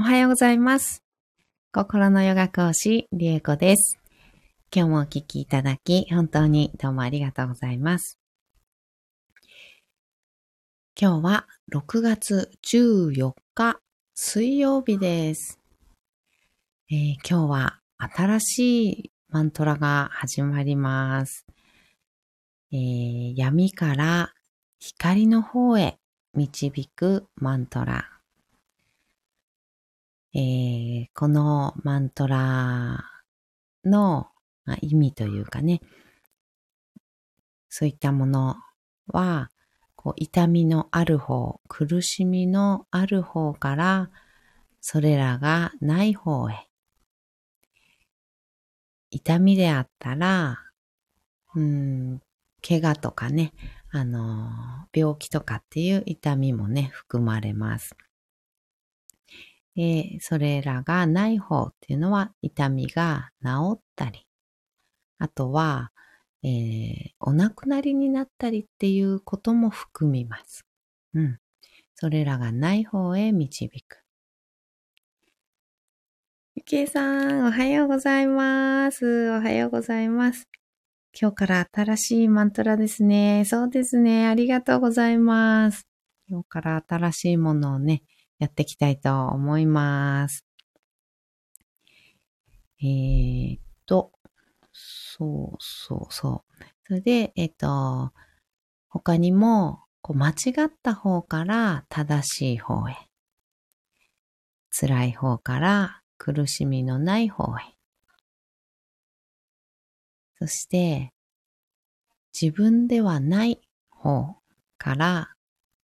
[0.00, 1.04] おはようございます。
[1.74, 3.98] 心のヨガ講師、りえこです。
[4.74, 8.18] 今日もお聞きいただき、本当にどうもありがとうございます。
[10.98, 13.78] 今日は6月14日
[14.14, 15.60] 水曜日です。
[16.90, 21.44] えー今日は新しいマントラが始まります。
[22.72, 24.32] えー闇から
[24.78, 25.98] 光の方へ
[26.32, 28.19] 導くマントラ。
[30.32, 33.04] えーこのマントラ
[33.84, 34.28] の
[34.80, 35.80] 意味というかね、
[37.68, 38.56] そういったもの
[39.08, 39.50] は、
[39.96, 44.10] こう痛みのある方、苦しみのある方から、
[44.80, 46.68] それらがない方へ。
[49.10, 50.58] 痛みであったら、
[51.54, 52.22] うん、
[52.66, 53.52] 怪我とかね、
[53.90, 54.50] あの、
[54.94, 57.96] 病気とかっていう痛みもね、含まれます。
[59.80, 64.26] で、それらがない方っていうのは痛みが治ったり、
[65.18, 65.90] あとは、
[66.42, 70.66] えーお亡くなりになったりっていうことも含みます。
[71.14, 71.38] うん。
[71.94, 74.04] それらがない方へ導く。
[76.56, 79.30] ゆきえさん、おはようございます。
[79.30, 80.46] おはようございます。
[81.18, 83.44] 今日から新しいマントラですね。
[83.46, 84.26] そうですね。
[84.26, 85.86] ありがとうございます。
[86.28, 88.02] 今日から新しいものをね、
[88.40, 90.46] やっていきたいと思います。
[92.82, 94.12] えー、っと、
[94.72, 96.64] そうそうそう。
[96.86, 98.12] それで、えっと、
[98.88, 100.32] 他にも、こう間違
[100.64, 102.96] った方から正しい方へ。
[104.70, 107.76] 辛い方から苦しみのない方へ。
[110.38, 111.12] そして、
[112.32, 114.36] 自分ではない方
[114.78, 115.34] から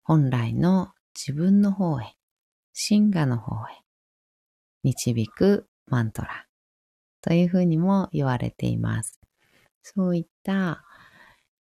[0.03, 2.17] 本来の自分の方へ、
[2.73, 3.83] 真我の方へ。
[4.83, 6.47] 導くマントラ。
[7.21, 9.21] というふうにも言われています。
[9.83, 10.83] そういった、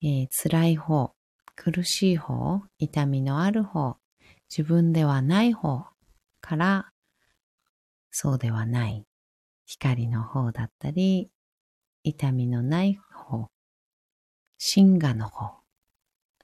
[0.03, 1.15] えー辛い方、
[1.57, 3.97] 苦しい方、痛みのある方、
[4.49, 5.87] 自分ではない方
[6.41, 6.93] から
[8.15, 9.07] そうではない
[9.65, 11.31] 光の方だったり、
[12.05, 13.49] 痛みのない方、
[14.59, 15.63] 真我の方、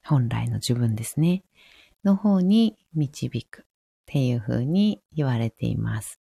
[0.03, 1.43] 本来の自分ですね、
[2.03, 3.68] の方に導く。
[4.09, 6.19] っていうふうに言われています。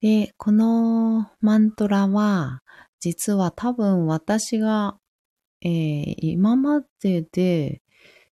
[0.00, 2.62] で、このマントラは、
[3.00, 4.96] 実は多分私が、
[5.60, 7.82] えー今までで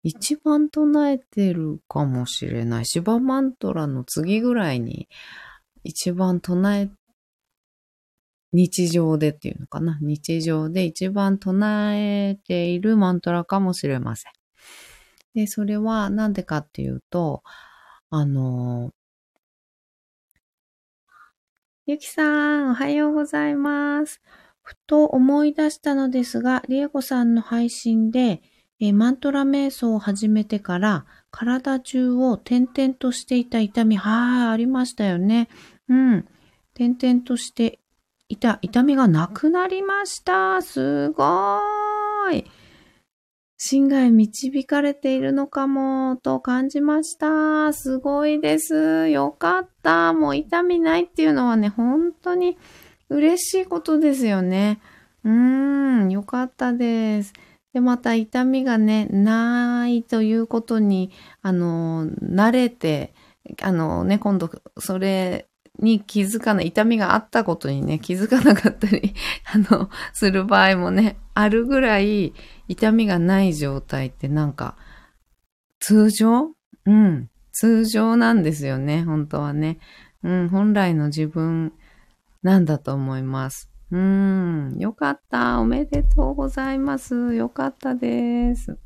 [0.04, 2.86] 一番唱えてるかもしれない。
[2.86, 5.08] シバマントラの次ぐらいに
[5.86, 6.90] 一番唱え、
[8.52, 9.98] 日常でっていうのかな。
[10.02, 14.43] 日常で一番唱えているマントラかもしれません。
[15.34, 17.44] で、それはなんでかっていうと、
[18.10, 18.92] あの、
[21.86, 24.22] ゆきさん、おはようございます。
[24.62, 28.42] ふと思い出したのですが、りえこさんの配信で、
[28.80, 35.50] えマントラ瞑想を始めてから、体中を点々としていた痛み、はい、ありましたよね。
[35.90, 36.28] うん。
[36.74, 37.80] 点々として
[38.30, 40.62] いた痛みがなくなりました。
[40.62, 42.46] すごーい。
[43.66, 47.72] 心外導かれているのかも、と感じました。
[47.72, 49.08] すごいです。
[49.08, 50.12] よかった。
[50.12, 52.58] もう痛みないっていうのはね、本当に
[53.08, 54.82] 嬉しいことですよね。
[55.24, 57.32] うーん、よかったです。
[57.74, 63.14] で、また痛みがね、ないということに、あの、慣れて、
[63.62, 65.48] あのね、今度、それ
[65.80, 69.14] に気づかない、痛みがあったことにね、気づかなかったり、
[69.54, 72.34] あの、する場合もね、あるぐらい、
[72.68, 74.78] 痛みがない状態ってなんか、
[75.80, 76.54] 通常？
[76.86, 79.80] うん、通常なんですよね、本当はね。
[80.24, 81.74] うん、本来の自分
[82.42, 83.70] なんだと思います。
[83.92, 85.60] うん、よかった。
[85.60, 87.36] おめでとうございます。
[87.36, 88.78] よかったです。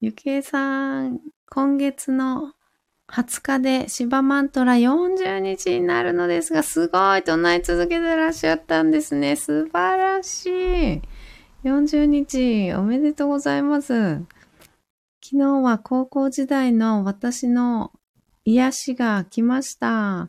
[0.00, 2.52] ゆきえさん、今月の
[3.14, 9.36] 20日で芝マントラ40日になるのですが、すごい唱え続けてらっしゃったんですね。
[9.36, 11.00] 素晴らしい。
[11.62, 14.16] 40日、おめでとうございます。
[15.22, 17.92] 昨日は高校時代の私の
[18.44, 20.28] 癒しが来ました。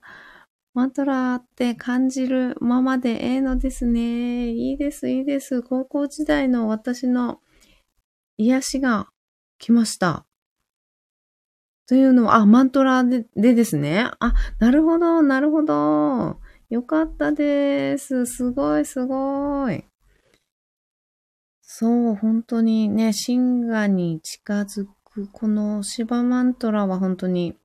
[0.75, 4.49] マントラって感じるままでええのですね。
[4.49, 5.63] いいです、いいです。
[5.63, 7.39] 高校時代の私の
[8.37, 9.07] 癒しが
[9.57, 10.27] 来ました。
[11.87, 14.09] というのは、あ、マントラででですね。
[14.19, 16.39] あ、なるほど、なるほど。
[16.69, 18.25] よかったです。
[18.25, 19.85] すごい、すごい。
[21.61, 27.55] そう、本当にね、真我に近づくこの芝マントラは本当に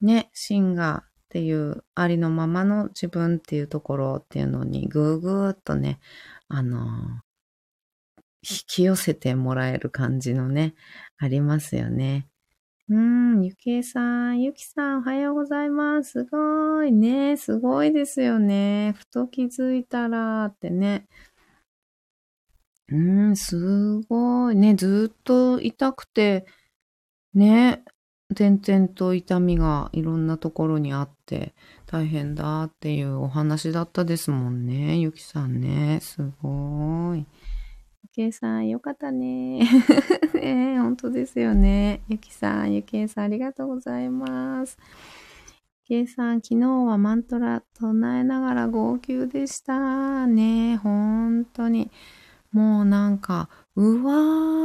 [0.00, 6.00] ね、シンガっていうありのままの自分っていうところっていうのにぐーぐーっとね、
[6.48, 7.22] あの
[8.42, 10.74] 引き寄せてもらえる感じのね、
[11.18, 12.28] ありますよね。
[12.88, 16.12] うん、ゆきえさん、ゆきさん、おはようございます。
[16.12, 17.36] すごいね。
[17.36, 18.94] すごいですよね。
[18.98, 21.06] ふと気づいたらってね。
[22.88, 22.96] う
[23.30, 24.56] ん、すごい。
[24.56, 26.44] ね、ずっと痛くて、
[27.34, 27.84] ね、
[28.34, 31.54] 点々と痛みがいろんなところにあって
[31.86, 34.98] 大変だっていうお話だったですもんね。
[34.98, 36.00] ゆきさんね。
[36.02, 37.26] すごい。
[38.14, 39.60] ゆきさん、よかったね。
[40.34, 42.02] ね本当ですよね。
[42.08, 44.76] ゆきさん、ゆきえさん、ありがとうございます。
[45.84, 50.26] ゆきえさん、昨日はマントラ唱えながら号泣でした。
[50.26, 51.90] ね本当に。
[52.50, 54.12] もうなんか、うわ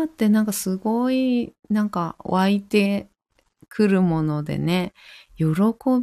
[0.03, 3.07] ーってなんかすごい、なんか湧いて
[3.69, 4.93] くるものでね、
[5.37, 5.45] 喜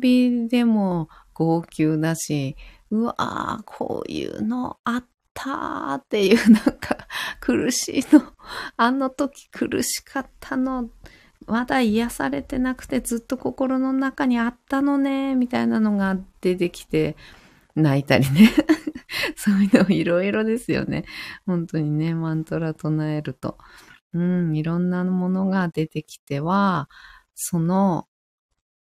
[0.00, 2.56] びでも号泣だし、
[2.90, 5.04] うわー、こういうのあっ
[5.34, 6.96] たーっていう なんか
[7.40, 8.22] 苦しいの、
[8.76, 10.90] あの時苦しかったの、
[11.46, 17.16] まだ癒されてなくてずっと心の中にあったのね、みたいなのが出てきて、
[17.74, 18.50] 泣いたりね。
[19.36, 21.04] そういうのいろいろですよね。
[21.46, 23.58] 本当にね、マントラ唱えると。
[24.12, 26.88] うん、いろんなものが出てきては、
[27.34, 28.06] その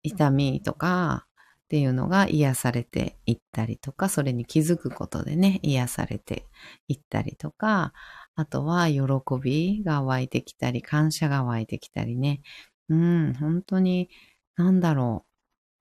[0.02, 1.26] 痛みとか、
[1.70, 6.48] っていうのが癒されていったりとか、それに気づくことでね、癒されて
[6.88, 7.92] いったりとか、
[8.34, 9.02] あとは喜
[9.40, 12.40] びが湧いてきたり、感謝が湧いてきたりね。
[12.88, 14.10] うん、本当に、
[14.56, 15.24] なんだろ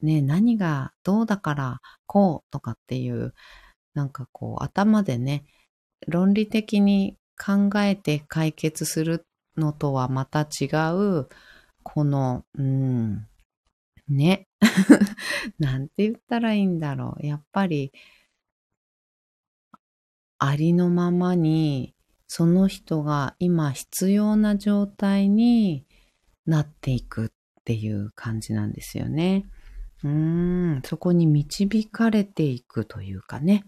[0.03, 0.06] う。
[0.06, 3.33] ね、何がどうだからこうとかっていう、
[3.95, 5.44] なんかこう頭でね、
[6.07, 9.25] 論理的に考えて解決する
[9.57, 11.27] のとはまた違う、
[11.81, 13.27] この、うん、
[14.14, 14.48] ね。
[15.60, 17.26] なんて言ったらいいんだろう。
[17.26, 17.92] やっぱり、
[20.38, 21.96] ありのままに、
[22.28, 25.86] その人が今必要な状態に
[26.46, 27.30] なっていくっ
[27.64, 29.46] ていう感じなんですよね。
[30.04, 30.10] うー
[30.80, 33.66] ん、そこに導かれていくというかね。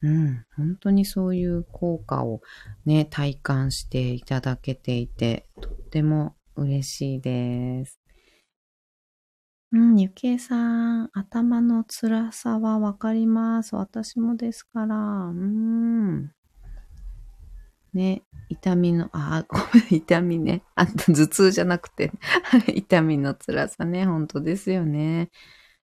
[0.00, 2.40] うん、本当にそういう効果を
[2.84, 7.97] ね、体感していただけていて、とっても嬉しいです。
[9.70, 13.76] うん、ゆきえさん、頭の辛さはわかります。
[13.76, 14.96] 私もですから。
[14.96, 16.32] うん。
[17.92, 19.58] ね、痛みの、あ、ご
[19.90, 20.62] めん、痛みね。
[20.74, 22.12] あ頭痛じゃなくて、
[22.74, 25.30] 痛みの辛さね、本当ですよね。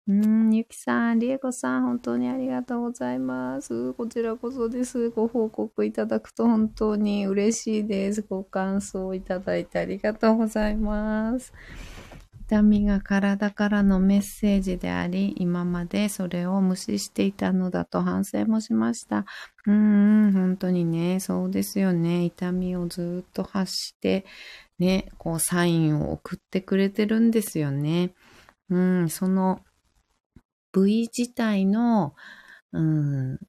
[0.07, 3.93] うん、ゆきさん、りえこさん、本当にありがとうございます。
[3.93, 5.09] こちらこそです。
[5.11, 8.23] ご報告いただくと本当に嬉しいです。
[8.23, 11.53] ご感想いただいてありがとうございます。
[12.49, 19.27] 痛みが体からのメッセージであり、今までそれを無視していたのだと反省もしました。
[19.67, 22.25] うん、本当にね、そうですよね。
[22.25, 24.25] 痛みをずっと発して、
[24.79, 28.15] ね、こうサインを送ってくれてるんですよね。
[28.71, 29.59] うん、その
[30.71, 32.15] 部位自体の、
[32.73, 33.39] うん、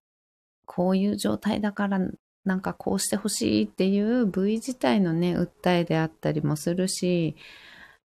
[0.67, 2.00] こういう状態だから
[2.44, 7.35] なんかこうしてほしいっていう部位自体のね、訴えであったりもするし、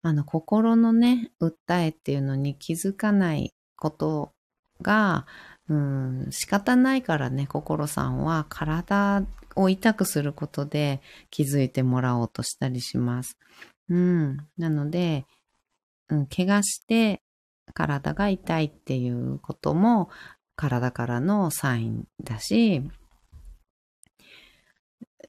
[0.03, 4.33] あの、心のね、訴えっていうのに気づかないこと
[4.81, 5.25] が、
[5.69, 9.23] うん、仕方ないからね、心さんは体
[9.55, 13.37] を痛くすることで気づいてもらおうとしたりします。
[13.89, 14.37] うん。
[14.57, 15.25] なので、
[16.09, 17.21] うん、怪我して
[17.73, 20.09] 体が痛いっていうことも
[20.57, 22.81] 体からのサインだし、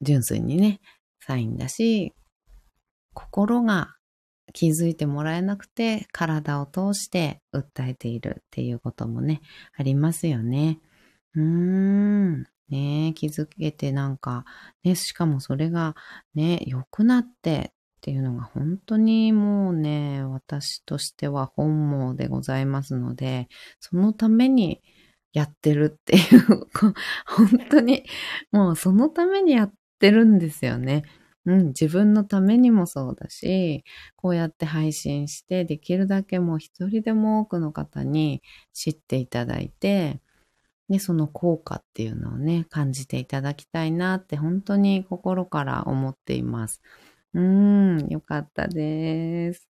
[0.03, 0.81] 純粋にね、
[1.21, 2.13] サインだし、
[3.13, 3.94] 心が
[4.53, 9.41] 気づいてもらえなくて体を通して訴えているっていうこともね、
[9.77, 10.81] ありますよね。
[11.35, 12.47] うーん。
[12.71, 14.45] ね気づけてなんか、
[14.85, 15.95] ね、しかもそれが
[16.35, 23.49] ね、良くなってっていうのが本当にもうね、私としては本望でございますので、
[23.81, 24.83] そのために
[25.33, 26.69] やってるっていう
[27.27, 28.05] 本当に
[28.53, 31.05] もうそのためにやってるんですよね。
[31.47, 33.85] うん、自分のためにもそうだし、
[34.17, 40.21] こうやって配信して、できるだけもう一人でも多くの方に知っていただいて、
[40.89, 46.81] で、その効果っていうのをね、感じていただきたいなって本当に心から思っています。
[47.35, 49.69] うん、よかったです。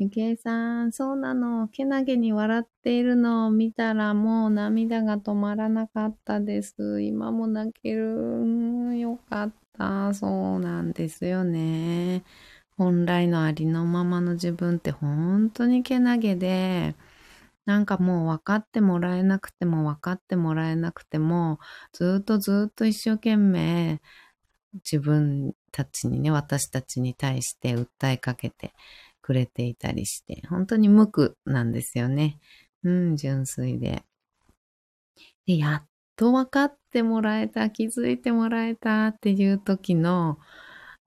[0.00, 1.68] ゆきえさん、そうなの。
[1.68, 7.02] けなげに笑っているのを見たらもう涙が止まらなかったです。
[7.02, 8.96] 今も泣ける。
[8.96, 10.14] よかった。
[10.14, 12.24] そうなんですよね。
[12.76, 16.94] 本来のありのままの自分って本当にけなげで、
[17.66, 21.58] なんかもう分かってもらえなくても分かってもらえなくても、
[21.92, 24.00] ずっとずっと一生懸命
[24.74, 28.72] 自分たちにね、私たちに対して訴えかけて
[29.22, 32.38] くれていたりして、本当に無垢なんですよね。
[32.84, 34.04] うん、純粋で。
[35.46, 40.38] で、やっと分かってもらえた、気づいてもらえたっていう時の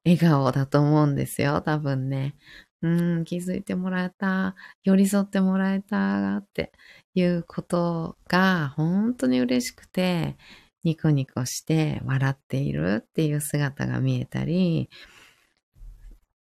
[0.06, 2.36] 笑顔だと思うんですよ、多分ね。
[2.82, 6.72] うん、気づいてもらえた、寄り添ってもらえたって
[7.14, 10.38] いうことが本当に嬉しくて、
[10.86, 14.90] ニコニコして笑っているっていう姿が見えたり、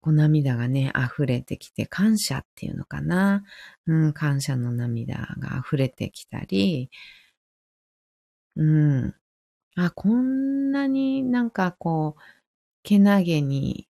[0.00, 3.42] こう涙がね、溢れてきて、感謝っていうのかな。
[3.86, 6.90] うん、感謝の涙が溢れてきたり、
[8.56, 9.14] うん。
[9.76, 12.20] あ、こんなになんかこう、
[12.82, 13.88] けなげに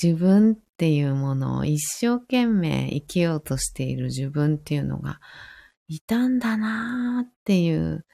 [0.00, 5.20] 自分っていうものを一生懸命生きようとしている自分っていうのが
[5.88, 8.04] いたんだなーっていう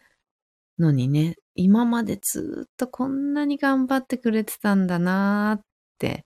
[0.79, 5.65] のにね、今までずっとこんなに頑張ってくれてたんだなーっ
[5.99, 6.25] て、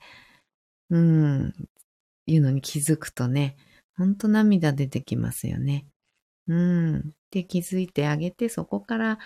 [0.90, 1.54] うん、
[2.26, 3.56] いうのに気づくとね、
[3.96, 5.86] ほんと涙出てきますよね。
[6.48, 7.14] うん。
[7.30, 9.18] で、気づいてあげて、そこから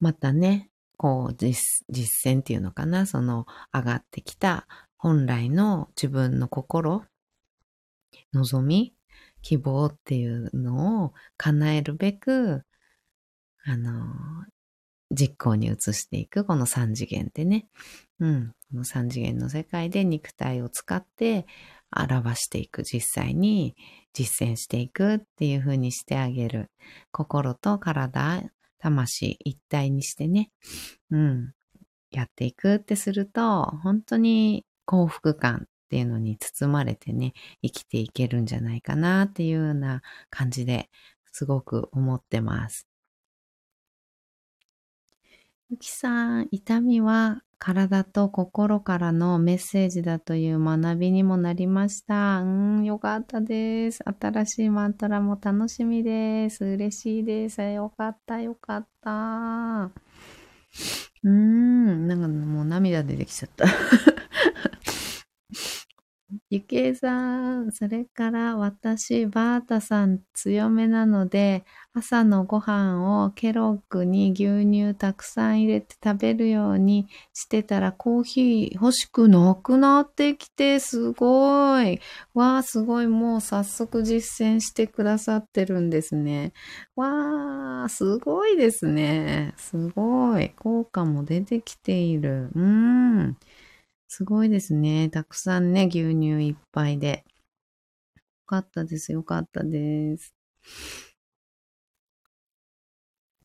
[0.00, 1.84] またね、こう実、
[2.26, 4.66] 践っていうのかな、その上がってきた
[4.96, 7.04] 本来の自分の心、
[8.32, 8.94] 望み、
[9.42, 12.64] 希望っていうのを叶えるべく、
[13.64, 14.14] あの、
[15.10, 17.66] 実行に移していく、この三次元でね。
[18.20, 18.52] うん。
[18.70, 21.46] この三次元の世界で肉体を使って
[21.90, 23.74] 表していく、実際に
[24.12, 26.70] 実践していくっていう風にしてあげる。
[27.12, 28.42] 心と体、
[28.78, 30.50] 魂一体にしてね。
[31.10, 31.52] うん。
[32.10, 40.90] やっていくってすると、本当に幸福感っていうのに包まれてね、生きていけるんじゃないかなっていうような感じで
[41.32, 42.86] すごく思ってます。
[45.68, 52.40] ゆきさん、痛みは体と心からのメッセージだという学びにもなりました。
[52.40, 52.46] う
[52.80, 54.02] ん、よかったです。
[54.18, 56.64] 新しいマントラも楽しみです。
[56.64, 57.60] 嬉しいです。
[57.60, 59.90] よかった、よかった。
[61.22, 63.66] うーん、なんかもう涙出てきちゃった。
[66.52, 71.64] ゆきえさん、それから私、バータさん強めなので、
[71.94, 82.00] 朝のご飯をケロッグに牛乳たくさん入れて食べるようにしてたらコーヒー欲しくなくなってきて、すごい。
[82.34, 83.06] わあ、すごい。
[83.06, 86.52] もう早速実践してくださってるんですね。
[86.96, 89.54] わあ、すごいですね。
[89.56, 90.50] すごい。
[90.56, 92.50] 効果も出てきている。
[92.56, 93.36] うん。
[94.12, 95.08] すごいですね。
[95.08, 97.24] たくさんね、牛乳いっぱいで。
[98.16, 99.12] よかったです。
[99.12, 100.34] よかったです。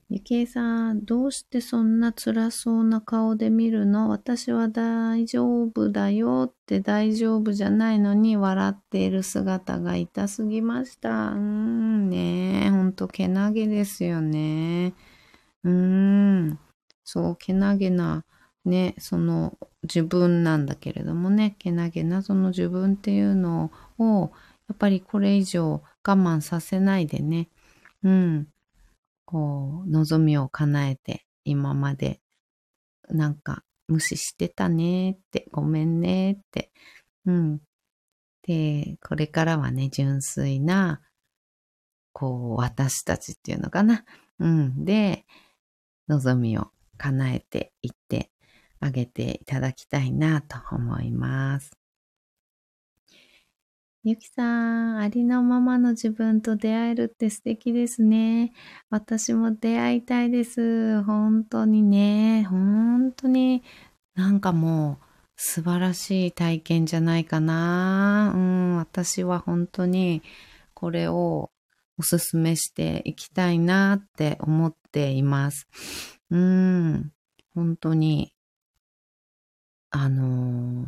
[0.10, 4.10] ゆきえさん、どうしてそんな辛そうな顔で見るの？
[4.10, 11.10] 私は大丈夫だよって大丈夫じゃないのに笑っている姿が痛すぎました。
[11.10, 14.96] うーん、ねえ、ほんとけなげですよね。
[15.64, 16.60] うーん、
[17.04, 18.26] そう、けなげな
[18.66, 24.32] ね、その自分なんだけれどもね、けなげなその自分っていうのを、
[24.68, 27.50] やっぱりこれ以上我慢させないでね、
[28.04, 28.48] うん、
[29.26, 32.22] こう、望みを叶えて、今まで、
[33.10, 36.72] なんか、無視してたねって、ごめんねって、
[37.26, 37.62] うん。
[38.44, 41.02] で、これからはね、純粋な、
[42.14, 44.06] こう、私たちっていうのかな。
[44.40, 44.86] うん。
[44.86, 45.26] で、
[46.08, 48.32] 望みを叶えていって
[48.86, 51.72] あげていただきたいなと思います。
[54.08, 58.54] ゆきさん、ありのままの自分と出会えるって素敵ですね。
[58.92, 61.02] 私も出会いたいです。
[61.02, 63.64] 本当にね、本当に
[64.14, 68.32] なんかもう素晴らしい体験じゃないかな。
[68.36, 70.22] うん、私は本当に
[70.76, 71.50] これを
[71.98, 75.68] おすすめしていきたいなって思っています。
[76.30, 77.12] うん、
[77.56, 78.35] 本当に
[79.98, 80.88] あの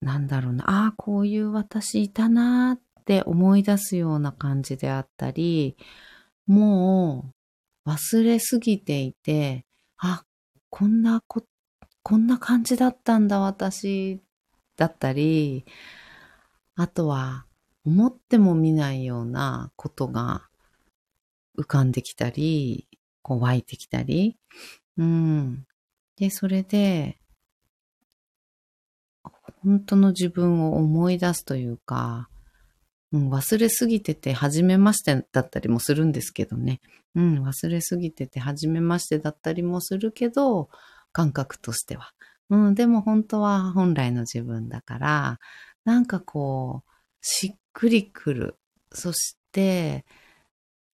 [0.00, 5.76] なんだろうな、ああ、こういう私いたなーって思い出すような感じであったり、
[6.46, 7.30] も
[7.86, 9.66] う忘れすぎていて、
[9.98, 10.24] あ、
[10.70, 11.44] こんなこ、
[12.02, 14.22] こんな感じだったんだ私
[14.78, 15.66] だったり、
[16.74, 17.44] あとは
[17.84, 20.48] 思っても見ないようなことが
[21.58, 22.88] 浮かんできたり、
[23.20, 24.38] こう湧いてきたり、
[24.96, 25.66] うん。
[26.16, 27.18] で、それで、
[29.64, 32.28] 本当の自分を思い出すというか、
[33.12, 36.80] うん、忘れすぎてて、初めましてだったりもするんですけどね。
[37.14, 40.70] うん、忘れすぎてて、初めましてだったりもするけど、
[41.12, 42.12] 感覚としては。
[42.50, 45.38] うん、でも本当は本来の自分だから、
[45.84, 46.90] なんかこう、
[47.20, 48.58] しっくりくる。
[48.92, 50.04] そして、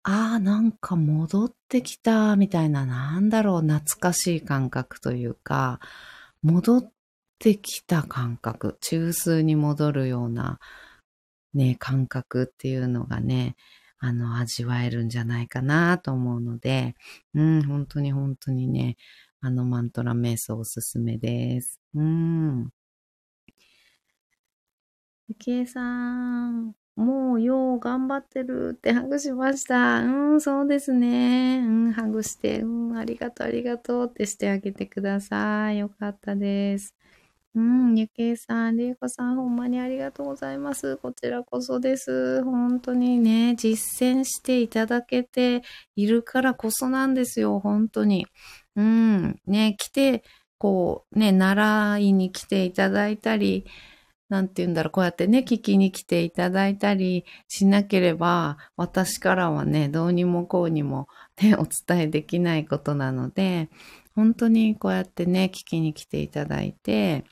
[0.03, 5.79] ああ、なんか戻ってきた、みたいな、なんだろう、懐かしい感覚というか、
[6.41, 6.91] 戻っ
[7.39, 10.60] てきた感覚、中枢に戻るような、
[11.53, 13.56] ね、感覚っていうのがね、
[14.00, 16.96] あの、味わえるんじゃないかなと思うので、
[17.34, 18.98] うん、本当に本当にね、
[19.41, 21.79] あのマントラ瞑想おすすめです。
[21.94, 22.70] うん。
[25.29, 25.82] ゆきえさ
[26.50, 30.00] ん、もうよう頑張ってるってハグしました。
[30.00, 31.60] うん、そうですね。
[31.60, 35.77] うん、ハグして、うん、ありがとう、ありがとうってしてあげてください。
[35.79, 36.97] よかったです。
[37.56, 40.98] うん、ゆきえさん、りえこさん、ほんまにありがとうございます。
[40.98, 42.44] こちらこそです。
[42.44, 45.63] 本当にね、実践していただけて
[45.96, 48.27] いるからこそなんですよ、本当に。
[48.75, 50.24] うん、ね、来て、
[50.60, 53.66] こう、ね、習いに来ていただいたり、
[54.30, 61.08] なんて言うんだろう、こうやってね、聞きに来ていただいたりしなければ、私からはね、どうにもこうにも
[61.42, 63.70] ね、お伝えできないことなので、
[64.16, 67.25] 本当にこうやってね、聞きに来ていただいて、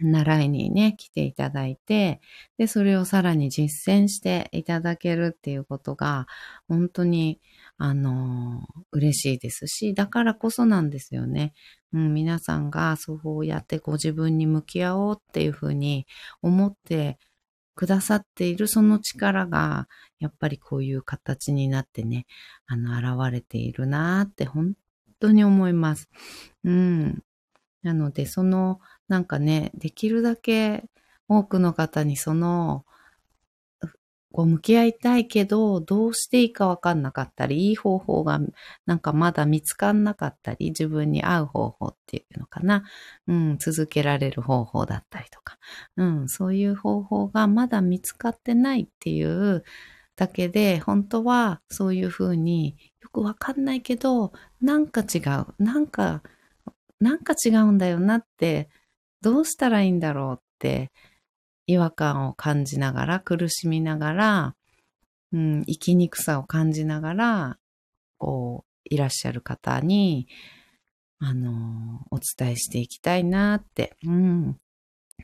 [0.00, 2.20] 習いにね、来ていただいて、
[2.58, 6.26] で、それをさらに実践していただけるっていうことが、
[6.68, 7.40] 本当に、
[7.78, 11.52] あの、嬉しいですし、だからこそなんですよね。
[11.92, 16.06] うん、皆さんがそうやってご自分に向き合おうっていうふうに
[16.42, 17.18] 思って
[17.74, 19.88] くださっているその力が、
[20.18, 22.26] やっぱりこういう形になってね、
[22.66, 24.74] あの、現れているなーって本
[25.18, 26.08] 当に思います。
[26.64, 27.22] うん。
[27.82, 28.80] なので、その、
[29.10, 30.84] なんかね、できるだけ
[31.28, 32.86] 多くの方にその、
[34.32, 38.40] こう向き合いたいけど、どうしていいかわかんなかったり、いい方法が
[38.86, 42.84] なんかまだ見つかんなかったり、自分に合う方法っていうのかな。
[43.26, 45.58] うん、続けられる方法だったりとか。
[45.96, 49.64] うん、そういう方法がまだ見つかってないっていう
[50.14, 55.46] だけで、本当はそういうふうによくわかんないけど、なんか違う。
[55.58, 56.22] なんか、
[57.00, 58.68] なんか違うんだよなって、
[59.22, 60.90] どうしたらいいんだろうって
[61.66, 64.56] 違和感を感じながら、苦しみながら、
[65.32, 67.58] うん、生きにくさを感じながら、
[68.18, 70.26] こう、いらっしゃる方に、
[71.20, 74.58] あの、お伝えしていきたいなって、うん、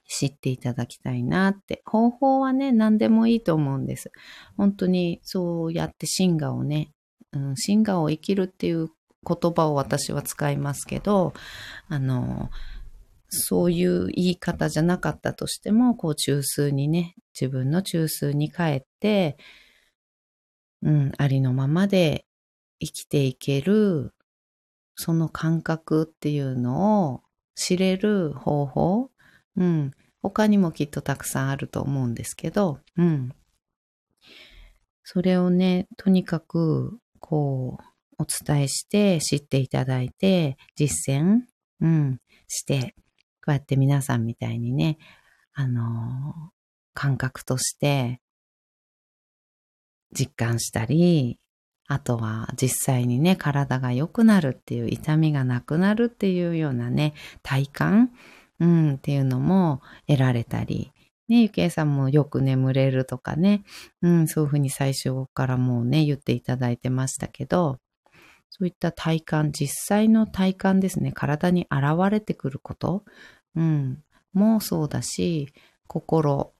[0.07, 1.83] 知っていただきたいなって。
[1.85, 4.13] 方法はね、何でもいいと思うんです。
[4.57, 6.91] 本当にそうやって進化をね、
[7.33, 8.89] うん、進化を生きるっていう
[9.27, 11.33] 言葉を私は使いますけど、
[11.89, 12.51] あの、
[13.29, 19.37] そういう言い方じゃなかったとしても、こう中枢にね、自分の中枢に帰って、
[20.83, 22.27] うん、ありのままで
[22.81, 24.15] 生きていける、
[24.95, 27.23] その感覚っていうのを
[27.55, 29.11] 知れる方法、
[29.57, 29.91] うん、
[30.23, 33.33] 他にもきっとたくさんあると思うんですけど、うん。
[35.03, 37.85] それをね、とにかく、こう、
[38.19, 41.43] お伝えして知っていただいて、実践、
[41.81, 42.95] うん、して、
[43.49, 44.99] うやって皆さんみたいにね、
[45.55, 46.51] あの、
[46.95, 48.21] 感覚として
[50.13, 51.39] 実感したり、
[51.89, 58.11] あとは実際にね、体が良くなるっていう痛みがなくなるっていうようなね、体感、
[58.59, 60.93] うん、っていうのも得られたり、
[61.29, 63.65] ね、ゆきえさんもよく眠れるとかね、
[64.03, 67.79] うん、そういうふうに最初からもうね、言っていただいてましたけど、
[68.51, 73.05] そういった体感、実際の体感ですね、体に現れてくること、
[73.57, 75.49] うん、もそうだし、
[75.87, 76.53] 心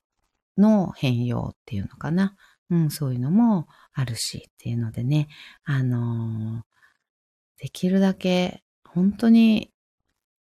[0.57, 2.35] の変容っていうのかな。
[2.69, 5.29] うん、そういうのもあるしっていうのでね、
[5.63, 9.71] あのー、できるだけ本当に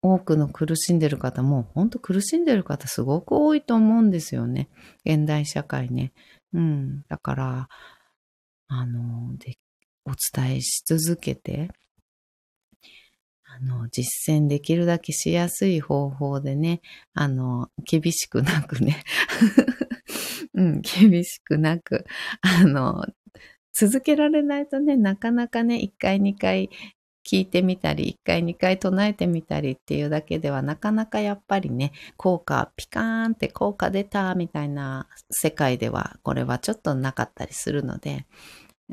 [0.03, 4.69] 多くの苦しんでる方も、本当苦しんでる方すごく多いと思うんですよね。
[5.05, 6.13] 現代社会ね。
[6.53, 7.05] うん。
[7.09, 7.69] だから、
[8.67, 9.59] あの、で、
[10.05, 11.71] お伝えし続けて、
[13.55, 16.81] あの、実践できるだけしやすい方法でね、
[17.13, 19.05] あの、厳しくなくね、
[20.55, 22.07] うん、厳しくなく、
[22.41, 23.05] あの、
[23.75, 26.71] 続けられないとね、なかなかね、一回二回
[27.31, 38.27] 聞いてみたり、一回二回唱えてみたりっていうだけでは、なかなかやっぱりね、効果、ピカーンって効果出たみたいな世界では、これはちょっとなかったりするので、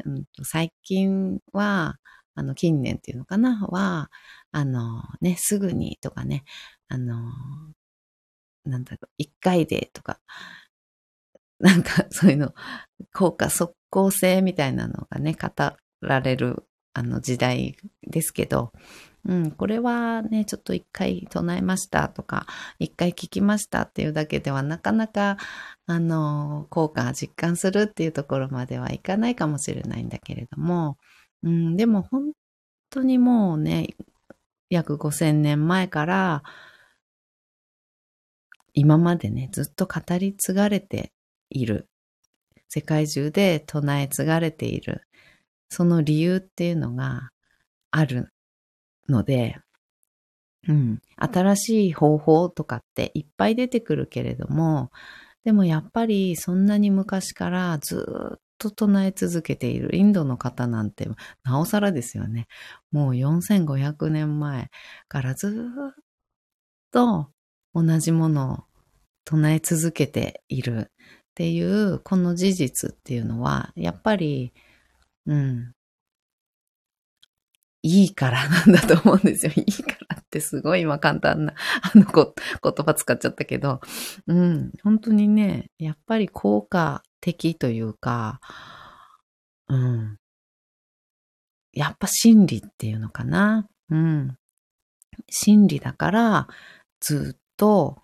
[0.06, 1.98] うん、最近は、
[2.36, 4.10] あの、近年っていうのかな、は、
[4.52, 6.44] あの、ね、すぐにとかね、
[6.88, 7.32] あの、
[8.66, 10.20] なんだろう、一回でとか、
[11.60, 12.54] なんかそういうの、
[13.14, 15.50] 効果即効性みたいなのがね、語
[16.02, 17.76] られるあの時代
[18.08, 18.72] ですけど、
[19.26, 22.46] うん、これはね、ちょっと一回唱えましたとか、
[22.80, 25.38] 一回聞きましたっていうだけではなかなか、
[25.88, 30.98] あの、効果が実感するっていうところまではいかないかもしれないんだけれども、
[31.44, 32.32] うん、でも本
[32.90, 33.96] 当にもうね、
[34.70, 36.44] 約5000年前から、
[38.74, 41.12] 今までね、ずっと語り継がれて
[41.50, 41.90] いる。
[42.68, 45.02] 世界中で唱え継がれている。
[45.70, 47.30] その理由っていうのが
[47.92, 48.32] ある
[49.08, 49.58] ので、
[50.68, 54.92] うん、新しい方法とかっていっぱい出てくるけれども、
[55.44, 58.06] でもやっぱりそんなに昔からず
[58.38, 61.08] っと唱え続けているインドの方なんて
[61.44, 62.48] なおさらですよね。
[62.92, 64.70] もう4500年前
[65.08, 66.04] からずっ
[66.92, 67.32] と
[67.74, 68.64] 同じものを
[69.26, 70.92] 唱え続けているっ
[71.36, 74.54] ていうこの事実っていうのはやっぱり、
[75.26, 75.74] うん、
[77.82, 79.54] いいからなんだと思うんですよ。
[79.56, 83.80] いいからってすごい今簡単なあの言葉使っちゃったけど、
[84.28, 88.40] うん、本当にね、やっぱり効果的というか、
[89.68, 90.18] うん、
[91.74, 93.68] やっぱ真理っていうのかな。
[93.90, 94.38] うん。
[95.30, 96.48] 真理だから、
[97.00, 98.02] ずっと、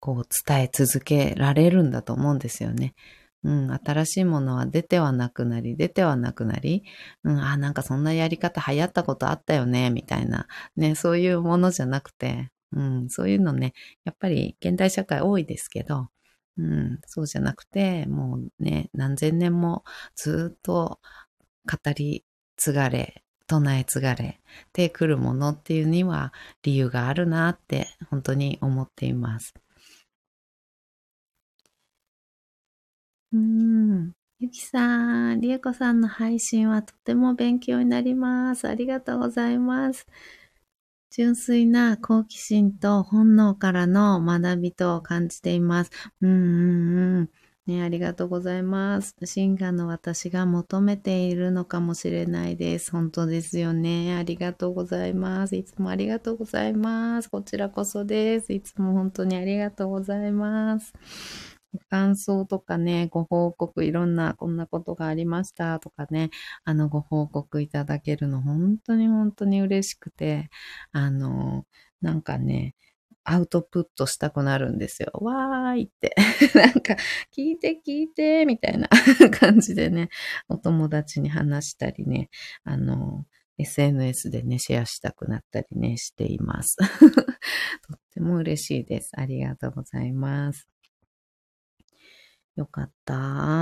[0.00, 2.94] こう伝え続けられるんだと思うんですよね。
[3.42, 6.84] うん、新しいものは出てはなくなり、出てはなくなり、
[7.24, 13.72] うん、あ、なんかそんなやり方流行ったことあったよね、みたいな、ね、そういうものじゃなくて、うん、そういうのね、
[14.04, 16.08] やっぱり現代社会多いですけど、
[16.58, 21.00] うん、そうじゃなくて、もうね、何千年もずっと
[21.70, 22.24] 語り
[22.56, 24.40] 継がれ、唱え継がれ
[24.72, 29.54] てくるものっていうには理由があるなって本当に思っています。
[33.32, 34.12] うん。
[34.38, 38.68] ゆきさん、りえこさんの配信はとても勉強になります。
[38.68, 40.06] ありがとうございます。
[41.16, 45.90] 純粋な好奇心と本能からの学びと感じています。
[46.20, 47.30] うんうんうん。
[47.66, 49.16] ね、ありがとうございます。
[49.24, 52.90] シンの私が求めているのかもしれないです。
[52.92, 54.14] 本当ですよね。
[54.14, 55.56] ありがとうございます。
[55.56, 57.30] いつもありがとうございます。
[57.30, 58.52] こちらこそです。
[58.52, 60.92] いつも本当にありがとうございます。
[61.88, 66.30] 感想とかね、ご報告、いろんなこんなことがありましたとかね、
[66.64, 70.50] あの、ご報告いただけるの本当に本当に嬉しくて、
[70.92, 71.66] あの、
[72.00, 72.74] なんかね、
[73.24, 75.10] アウトプットしたくなるんですよ。
[75.20, 76.14] わーいって。
[76.54, 76.94] なんか、
[77.36, 78.88] 聞いて聞いて、みたいな
[79.38, 80.10] 感じでね、
[80.48, 82.30] お友達に話したりね、
[82.64, 83.26] あの、
[83.58, 86.76] SNS でね、シェアしたくなったりね、しています。
[87.88, 89.10] とっても嬉しいです。
[89.16, 90.68] ありがとうございます。
[92.56, 93.14] よかった。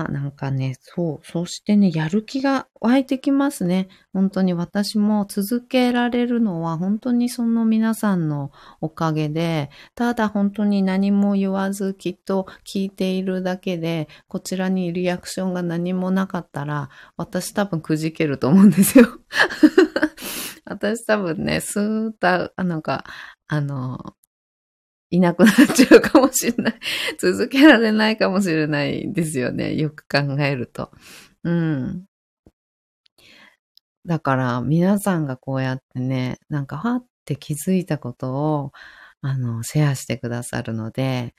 [0.09, 1.27] なんかね、そう。
[1.27, 3.89] そしてね、やる気が湧いてきますね。
[4.13, 19.09] 本当に私も続けられるのは本当にその皆さんのおかげで、ただ本当に何も言わずきっと聞いているだけで、こちらにリアクションが何もなかったら、私多分くじけると思うんですよ。
[20.67, 23.05] 私多分ね、スーッと、なんか、
[23.49, 24.15] あの、
[25.15, 26.75] いなくなっちゃうかもしれない。
[27.19, 29.75] 続けられないかもしれないですよね。
[29.75, 30.91] よく考えると。
[31.45, 32.07] うん。
[34.07, 38.73] だから皆さんがこうやってね、なんかはって気づいたことを、
[39.21, 41.35] あの、シェアしてくださるので、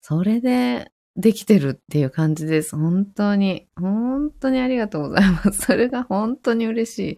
[0.00, 2.76] それでできてるっていう感じです。
[2.76, 5.62] 本当に、本当にありがとうございます。
[5.62, 7.16] それが本当に嬉しい。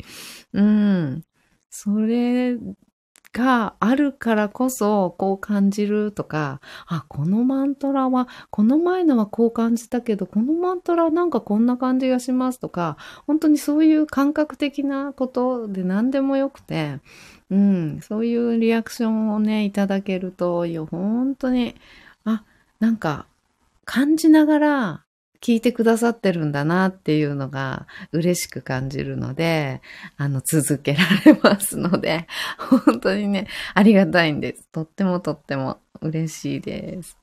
[0.52, 1.24] うん。
[1.70, 2.56] それ
[3.34, 17.00] があるからこそこう感じるとか、あ、このマントラは、この前のはこう感じたけど、このマントラなんかこんな感じがしますとか、本当にそういう感覚的なことで何でもよくて、
[17.50, 21.74] うん、そういうリアクションをね、いただけると、いや、本当に、
[22.24, 22.44] あ、
[22.78, 23.26] なんか
[23.84, 25.03] 感じながら
[25.44, 29.82] 聞いてくださってるんだなっていうのが嬉しく感じるので、
[30.16, 32.26] あの、続けられますので、
[32.56, 34.66] 本当にね、ありがたいんです。
[34.72, 37.18] とってもとっても嬉しいです。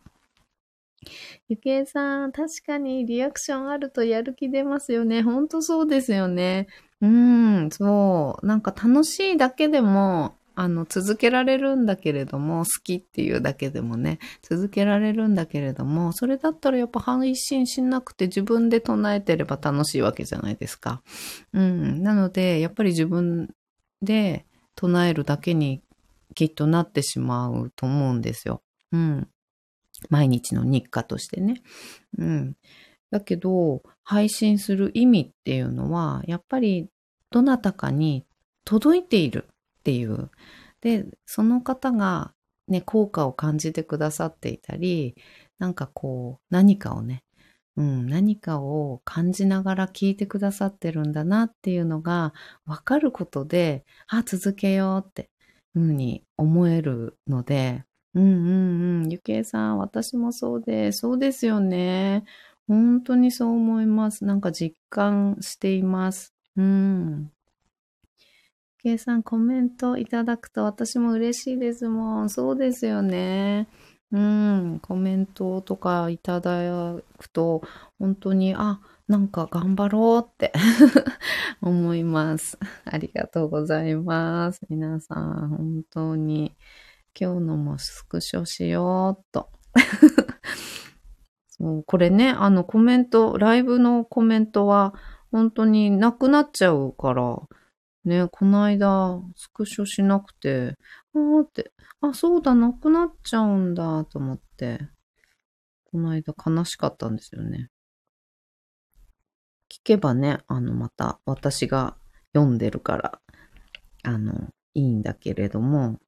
[1.49, 5.23] ゆきえさん、確かにリアクションあるとやる気出ますよね。
[5.23, 6.67] ほんとそうですよね。
[7.01, 8.45] うん、そう。
[8.45, 21.01] なんか楽しいだけでも、あの、続けられるんだけれども、好きっていうだけでもね、続けられるんだけれども、それだったらやっぱ配信しなくて自分で唱えてれば楽しいわけじゃないですか。
[21.53, 22.03] うん。
[22.03, 23.53] なので、やっぱり自分
[24.01, 25.81] で唱えるだけに
[26.35, 28.61] きっとなってしまうと思うんですよ。
[28.91, 29.27] うん。
[30.09, 31.61] 毎日の日課としてね。
[32.17, 32.55] うん。
[33.11, 36.89] だけど、配信する意味っていうのは、やっぱり
[37.29, 38.25] どなたかに
[38.65, 39.47] 届いている
[39.82, 40.30] っていう。
[40.82, 42.34] で、その方が
[42.67, 45.15] ね、効果を感じてくださっていたり、
[45.60, 47.24] なんかこう、何かをね、
[47.78, 52.34] うん、何かを感じながら聞いてくださってるんだなっていうのが
[52.65, 55.30] 分かることで、あ、続けようって
[55.74, 62.26] ふうに思えるので、うんうんうん、ゆけいさん、私もそうで、そうですよね。
[62.67, 64.26] 本当にそう思います。
[64.26, 66.34] なんか実感しています。
[66.58, 67.32] うん。
[68.84, 72.30] ゆけいさん、コメントいただくと私も嬉しいですもん。
[72.32, 73.67] そうですよね。
[74.12, 77.62] うん、コメントとかいただくと、
[78.00, 80.52] 本当に、あ、なんか頑張ろうって
[81.62, 82.58] 思います。
[82.86, 84.62] ありがとうございます。
[84.67, 86.56] 皆さん、本当に、
[87.20, 89.50] 今日のもスクショしようっと。
[91.50, 94.96] そう、これね、あのコメント、ライブのコメントは
[95.32, 97.38] 本当になくなっちゃうから、
[98.05, 100.75] ね、この間、スクショしなくて、
[101.13, 104.79] あーって、あ、そうだ、なくなっちゃうんだ、と思って、
[105.85, 107.69] この間悲しかったんですよね。
[109.69, 111.95] 聞けばね、あの、また私が
[112.33, 113.21] 読んでるから、
[114.03, 115.99] あの、いいんだけれども、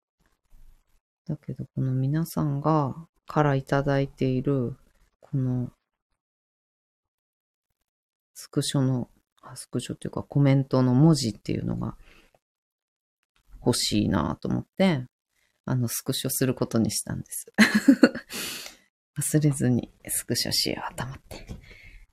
[1.26, 4.76] だけど、この皆さんが、からいただいている、
[5.22, 5.72] この、
[8.34, 9.10] スクショの、
[9.56, 11.96] スクショっていうかコメントの文字っていうのが
[13.66, 15.06] 欲しいなと思って、
[15.66, 17.46] あの、スクショすることにしたんです。
[19.18, 21.46] 忘れずにスクショしようと思って。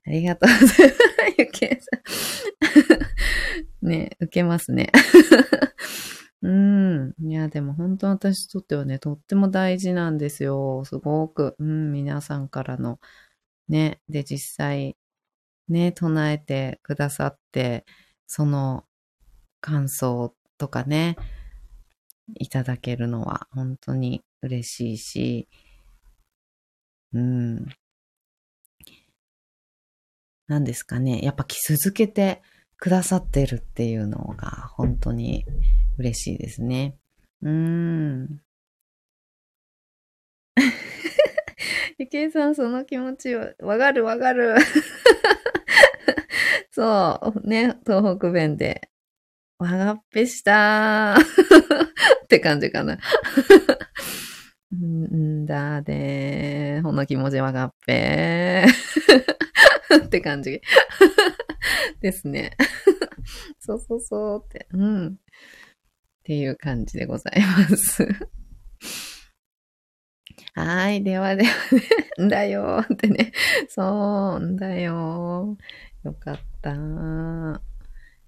[0.05, 1.01] ありがとうございます。
[1.37, 1.97] ゆけさ
[3.83, 3.87] ん。
[3.87, 4.91] ね受けますね。
[6.41, 7.13] うん。
[7.19, 10.83] いや、でも本当私にとってはね、とっても大事なんですよ。
[10.85, 11.55] すごく。
[11.59, 12.99] うん、皆さんからの。
[13.67, 14.01] ね。
[14.09, 14.97] で、実際、
[15.71, 17.85] ね、唱えてくださって、
[18.27, 18.85] その
[19.61, 21.15] 感想とかね、
[22.35, 25.47] いただけるのは本当に嬉しいし、
[27.13, 27.65] うん。
[30.47, 31.21] 何ですかね。
[31.21, 32.41] やっぱ続けて
[32.77, 35.45] くださってるっていうのが本当に
[35.97, 36.97] 嬉しいですね。
[37.41, 38.41] うーん。
[41.97, 44.55] ゆけいさん、その気持ちわかるわかる。
[46.71, 48.89] そう、ね、東北弁で。
[49.59, 51.21] わがっぺしたー
[52.23, 52.97] って感じかな。
[54.73, 60.61] んだでー、ほの気持ちわがっぺー って感じ
[61.99, 62.57] ですね。
[63.59, 65.07] そうそうそうって、うん。
[65.09, 65.11] っ
[66.23, 68.07] ていう感じでございます
[70.55, 71.03] はい。
[71.03, 71.53] ではでは
[72.17, 73.31] ね、ん だよーってね。
[73.69, 76.07] そう、んだよー。
[76.07, 76.50] よかった。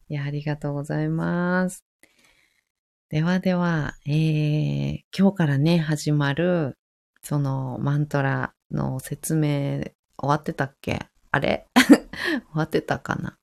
[0.10, 1.86] いや、ありがとうございます。
[3.10, 6.78] ではでは、えー、今日からね、始まる、
[7.22, 9.84] そのマントラの説明、
[10.17, 11.08] 終わってたっけ？
[11.32, 11.67] あれ？
[11.76, 13.38] 終わってたかな？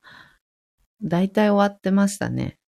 [1.02, 2.58] だいたい終わってましたね。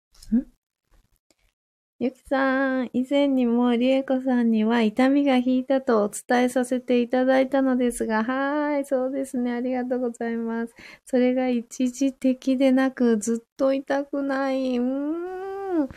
[2.02, 9.52] ゆきさん、以前にもりえこさんには痛みが引いたとお伝えさせていただいたのですが、はい、そうですね。
[9.52, 10.74] ありがとうございます。
[11.06, 14.78] それが一時的でなく、ずっと痛くない。
[14.78, 15.88] うーん。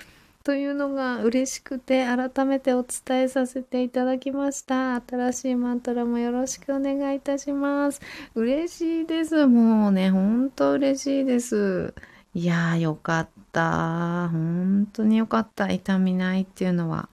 [0.43, 5.01] というのが嬉しくて改めてお伝えさせていただきました。
[5.01, 7.99] 新しいマントラもよろしくお願いいたします。
[8.35, 9.47] 嬉しいです。
[9.47, 11.95] もうね、ほんと嬉しいです。
[12.35, 13.34] いやーよかった。
[13.61, 15.71] 本当によかった。
[15.71, 17.09] 痛みないっていうのは。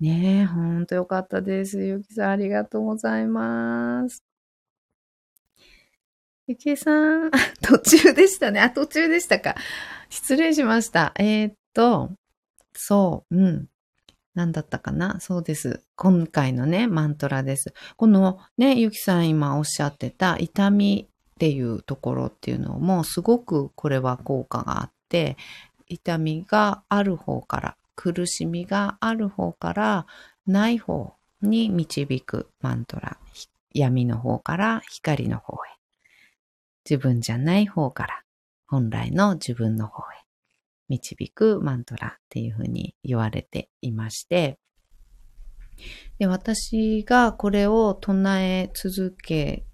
[0.00, 1.78] ねえ、ほんとよかったです。
[1.78, 4.24] ゆきさんありがとうございます。
[6.46, 6.90] ゆきさ
[7.26, 7.30] ん、
[7.62, 8.60] 途中でしたね。
[8.60, 9.54] あ、途中でしたか。
[10.08, 11.12] 失礼しました。
[11.18, 12.10] えー、っと、
[12.74, 13.68] そう、うん。
[14.34, 15.82] 何だったかなそうです。
[15.96, 17.74] 今回のね、マントラです。
[17.96, 24.90] このね、ゆきさん今おっしゃってた痛みっていうところっていうのもすごくこれは効果があっ、
[25.86, 30.06] 痛みがある方から、苦しみがある方から
[30.46, 33.18] ない方に導くマントラ。
[33.72, 35.58] 闇の方から光の方へ。
[36.88, 38.24] 自分じゃない方から
[38.66, 40.16] 本来の自分の方へ。
[40.88, 44.58] 導くマントラっていうふうに言われていまして、
[46.18, 49.64] で私がこれを唱え続け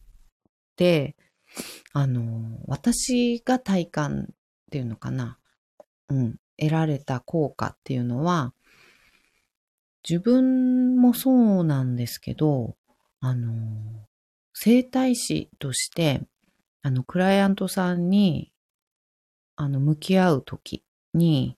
[0.77, 1.17] て、
[1.93, 4.29] あの、私が体感
[4.71, 5.39] ていうのかな、
[6.09, 8.53] うん、得られた効果っていうのは、
[10.09, 12.77] 自分もそうなんですけど、
[13.21, 14.07] あの、
[14.55, 16.23] 整体師として、
[16.83, 18.53] あの、クライアントさんに、
[19.57, 21.57] あの、向き合うときに、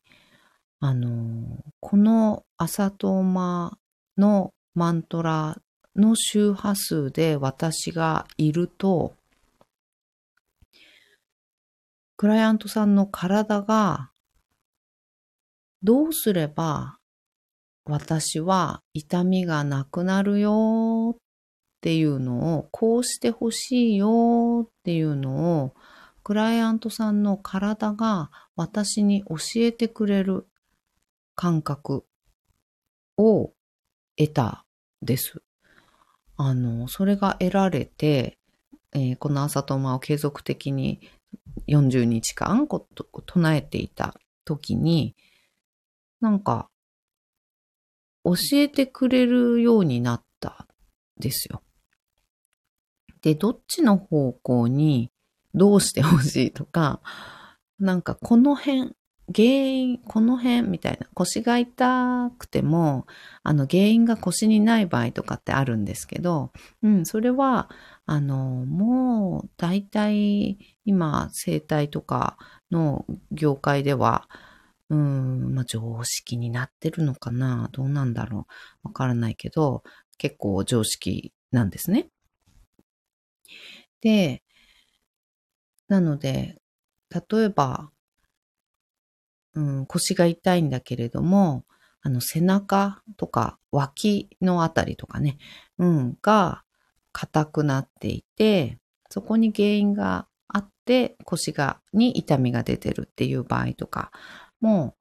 [0.81, 3.77] あの、この朝とま
[4.17, 5.61] のマントラ
[5.97, 9.15] の周波数で私がいると、
[12.19, 14.11] クライアントさんの体が
[15.83, 16.99] どうすれば
[17.89, 21.21] 私は痛みがなくなるよっ
[21.81, 25.75] ていうのを、こうしてほしいよっていうのを、
[26.23, 30.47] クライアントさんの体が私に教えてくれる
[31.35, 32.05] 感覚
[33.17, 33.53] を
[34.17, 34.67] 得た
[35.01, 35.41] です。
[36.37, 38.39] あの、それが得られて、
[38.93, 41.01] えー、この朝とまを継続的に
[41.69, 42.87] 40日間こ
[43.27, 44.15] 唱えていた
[44.45, 45.15] 時に、
[46.21, 46.69] なんか
[48.25, 50.67] 教えてくれるようになった
[51.19, 51.63] んですよ。
[53.23, 55.11] で、どっちの方向に
[55.55, 57.01] どうしてほしいとか、
[57.79, 58.93] なんかこの辺、
[59.35, 63.07] 原因、この辺みたいな、腰が痛くても、
[63.43, 67.69] あの原因が腰にない場合とかってあるんですけど、うん、それは、
[68.07, 72.39] あの、もう大体今、整体とか
[72.71, 74.27] の業界では、
[74.89, 77.69] うん、まあ、常識になってるのかな？
[77.73, 78.47] どうなんだろ
[78.85, 78.89] う？
[78.89, 79.83] わからないけど、
[80.17, 82.09] 結構常識なんですね。
[84.01, 84.43] で、
[85.89, 86.57] なので、
[87.11, 87.91] 例えば、
[89.53, 91.67] うん、腰が痛いんだけれども、
[92.01, 95.37] あの背中とか脇のあたりとかね、
[95.77, 96.63] うん、が
[97.13, 98.79] 硬くなっていて、
[99.11, 100.28] そこに原因が
[100.89, 104.11] って腰が、に痛みが出てるっていう場合とか
[104.63, 104.97] も、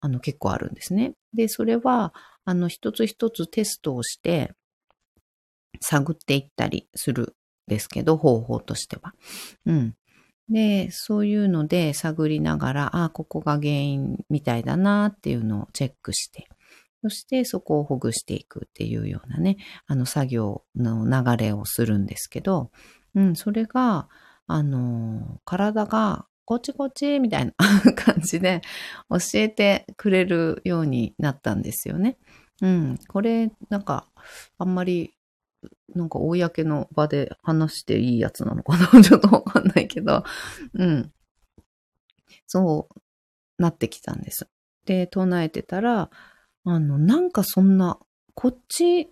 [0.00, 1.14] あの、結構あるんですね。
[1.32, 2.12] で、それは、
[2.44, 4.52] あの、一つ一つテストをして、
[5.80, 7.36] 探っていったりする
[7.68, 9.14] んですけど、方法としては。
[9.66, 9.94] うん。
[10.48, 16.48] で、そういうので探りながら、ああ、ここが原因みたいだなっていうのをチェックして、
[17.02, 22.70] そしてそこをほぐしていくっていうようなね、あの作業の流れをするんですけど、
[23.14, 24.08] うん、それが、
[24.46, 27.52] あの、体がこちこちみたいな
[27.94, 28.60] 感じで
[29.08, 32.18] 教えてくれるようになったんですよね。
[32.60, 32.98] うん。
[33.08, 34.08] これ、なんか、
[34.58, 35.14] あんまり、
[35.94, 40.24] なんか公の場で話していいやつなのかな ちょっとわかんないけど、
[40.74, 41.12] うん。
[42.46, 44.48] そうなってきたんです。
[44.84, 46.10] で、唱えてたら、
[46.64, 47.98] あの、なんかそんな、
[48.34, 49.10] こっち、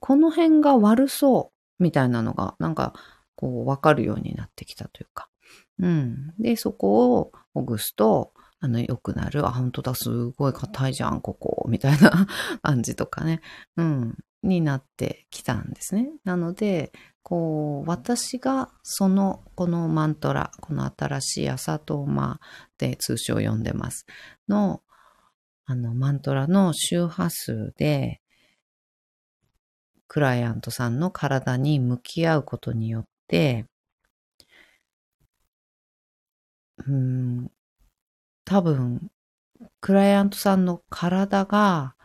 [0.00, 2.94] この辺が悪そう、みたいなのが、なんか、
[3.36, 5.28] こう、わかるようになってきたというか。
[5.78, 6.34] うん。
[6.38, 9.46] で、そこをほぐすと、あの、良くなる。
[9.46, 12.26] あ、本当だ、すごい硬いじゃん、ここ、みたいな
[12.62, 13.40] 感じとかね。
[13.76, 14.18] うん。
[14.42, 16.08] になってきたんですね。
[16.24, 22.40] なので、こう、私がその、このマントラ、この新しい朝とま
[22.78, 24.06] で通称を呼んでます。
[24.48, 24.82] の、
[25.64, 28.20] あの、マントラの周波数で、
[30.06, 33.10] クライアントさんの体に向き合うことによって、
[36.86, 37.50] うん、
[38.44, 39.10] 多分、
[39.80, 41.96] クライアントさんの体が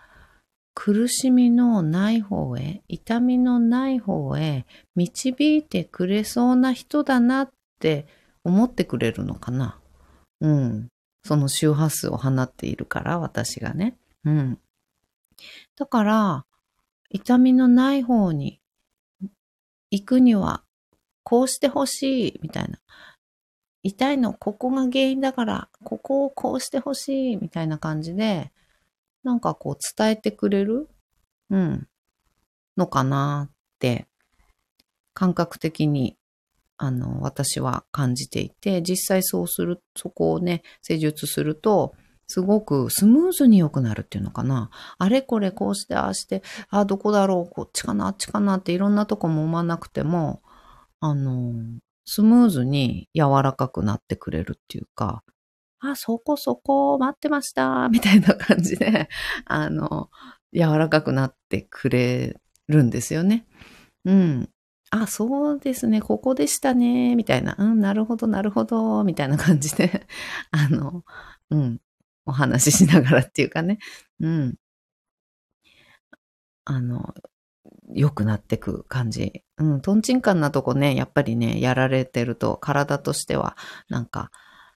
[0.74, 8.08] 苦しみのない方へ、痛みのない方へ導いてくれそうな人だなって
[8.44, 9.80] 思ってくれるのかな。
[10.40, 10.88] うん。
[11.24, 13.96] その周波数を放っているから、私がね。
[14.24, 14.60] うん。
[15.76, 16.46] だから、
[17.10, 18.60] 痛みのない方に
[19.92, 20.64] 行くには、
[21.32, 22.78] こうしてほしい、みたいな。
[23.84, 28.52] 痛いの、ここが原因だから、ここをこうしてほしい、みたいな感じで、
[29.24, 30.90] なんかこう伝えてくれる、
[31.50, 31.88] うん、
[32.76, 34.08] のかなって、
[35.14, 36.18] 感覚的に、
[36.76, 41.96] あの、私は感じていて、実際そうする、そこをね、施術すると、
[42.28, 44.70] すごくスムーズに良くなるっていうのかな。
[44.98, 50.42] あれこれこうしてああして、あ、どこだろう、こっちかな、あっちかなっていろんなとこも思わなくても、
[51.02, 51.54] あの、
[52.06, 55.24] スムーズに柔らかくなってくれるっていうか、
[55.80, 59.10] あ、そこそこ待ってました、 みたいな感じで、
[59.46, 60.10] あの、
[60.54, 63.48] 柔らかくなってくれるんですよね。
[64.06, 64.50] うん。
[64.92, 67.56] あ、そうですね、ここでしたね、みたいな。
[67.58, 70.08] うん、なるほど、なるほど、みたいな感じで、
[70.52, 71.04] あの、
[71.50, 71.82] うん、
[72.26, 73.80] お話ししながらっていうかね、
[74.20, 74.56] うん。
[76.66, 77.14] あの、
[77.94, 79.44] 良くなってく感じ。
[79.58, 83.58] うん、トンチンカンなとこね、やっぱりね、やられてると体としては
[83.90, 84.32] なんか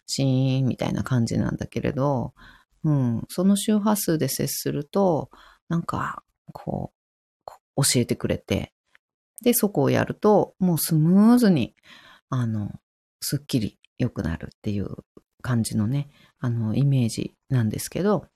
[0.07, 2.33] シーンみたいな感じなんだけれど、
[2.83, 5.29] うん、その周波数で接すると、
[5.69, 6.23] なんか、
[6.53, 6.93] こ
[7.75, 8.73] う、教えてくれて、
[9.43, 11.75] で、そこをやると、もうスムーズに、
[12.29, 12.71] あの、
[13.21, 14.89] すっきり良くなるっていう
[15.41, 16.09] 感じのね、
[16.39, 18.27] あの、イメージなんですけど、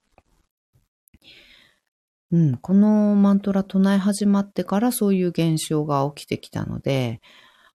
[2.32, 7.20] うん、このマントラ唱え始まってからそういう現象が起きてきたので、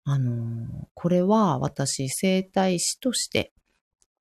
[0.05, 3.53] あの、これは私、生体師として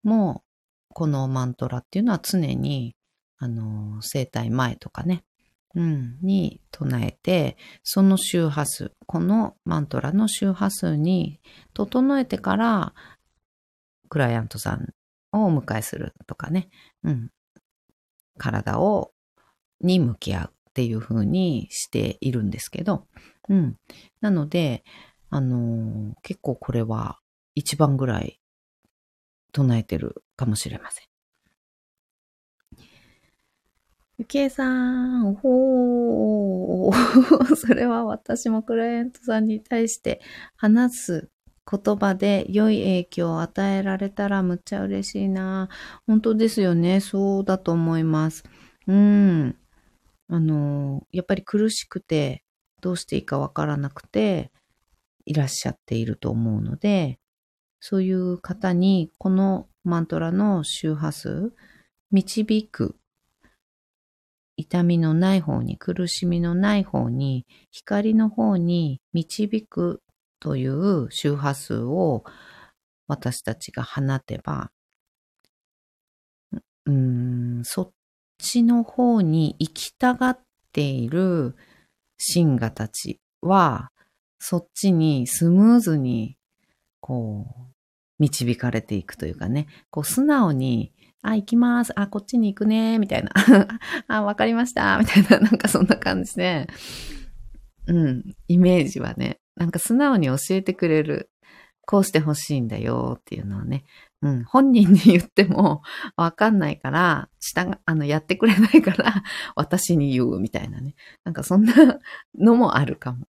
[0.03, 0.43] も、
[0.89, 2.95] このマントラっていうのは常に、
[3.37, 5.23] あの、生体前とかね、
[5.75, 11.39] うん、に唱えて、その周波数、このマントラの周波数に
[11.73, 12.93] 整えてから、
[14.09, 14.93] クライアントさん
[15.31, 16.69] をお迎えするとかね、
[17.03, 17.29] うん、
[18.37, 19.11] 体を、
[19.81, 23.07] に向き合うっていう風にしているんですけど、
[23.49, 23.77] うん。
[24.21, 24.83] なので、
[25.29, 27.19] あのー、結構これは
[27.55, 28.39] 一番ぐらい
[29.51, 31.07] 唱えてるかもしれません。
[34.19, 37.53] ゆきえさん、おほー。
[37.55, 40.21] それは私もクライアントさんに対して
[40.55, 41.29] 話す
[41.69, 45.69] 言葉で良い影響を与えられたらむっちゃ嬉しいな。
[46.07, 46.99] 本当ですよね。
[46.99, 48.43] そうだと思います。
[48.87, 49.55] うん。
[50.29, 52.43] あの、やっぱり苦しくて
[52.81, 54.51] どうしていいかわからなくて
[55.25, 57.19] いらっしゃっていると思うので、
[57.79, 61.53] そういう方にこのマントラの周波数、
[62.11, 62.95] 導く
[64.57, 70.01] 痛みのない方に、苦しみのない方に、光の方に導く
[70.39, 72.23] という周波数を
[73.07, 74.71] 私たちが放てば、
[76.85, 77.91] うん、そっ
[78.37, 80.39] ちの方に行きたがっ
[80.71, 81.55] ている
[82.33, 83.91] 神我たちは、
[84.39, 86.37] そっちにスムーズに、
[86.99, 87.73] こう、
[88.19, 91.91] 導かれていくというかね、こう素直にあ、行きます。
[91.99, 92.99] あ、こっちに行くね。
[92.99, 93.31] みたいな。
[94.07, 94.97] あ、わかりました。
[94.97, 96.67] みたいな、なんかそんな感じで、
[97.87, 101.29] うん、イメージはね、なんか素直に教えてくれる。
[101.89, 103.85] こうしてほしいんだよっていうのをね、
[104.21, 105.83] うん、本人に言っても
[106.17, 109.23] わかんないから、下が、あの、やってくれないから、
[109.55, 110.95] 私に言うみたいなね。
[111.23, 111.73] なんかそんな
[112.37, 113.27] のもあるかも。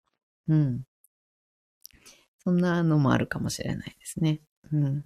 [0.48, 0.84] うん。
[2.38, 4.40] そんなのもあるかもしれないですね。
[4.72, 5.04] うん。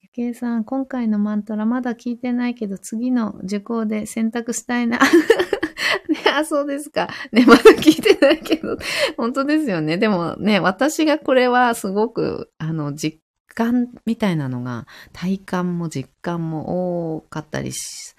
[0.00, 4.98] ゆけいさん、今回のマントラまだ聞いてないけど、次の受講で選択したいな。
[6.08, 7.08] ね、あ、そうですか。
[7.30, 8.78] ね、まだ聞いてないけど、
[9.16, 9.96] 本当ですよね。
[9.96, 13.20] でもね、私がこれはすごく、あの、実
[13.56, 18.14] 感みたいなのが、体感も実感も多かったりす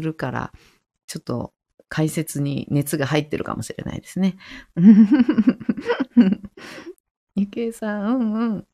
[0.00, 0.52] るから、
[1.06, 1.54] ちょっと
[1.88, 4.36] 解説に熱が入ってるかもしれないですね。
[7.34, 8.66] ゆけいさん、うんうん。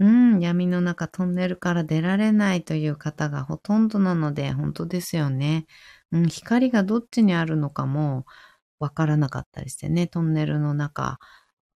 [0.00, 5.66] うん、闇の中トンネルから出られないという方がほとんどなので、本当ですよね。
[6.12, 8.26] うん、光がどっちにあるのかも
[8.78, 11.18] わからなかったりしてね、トンネルの中、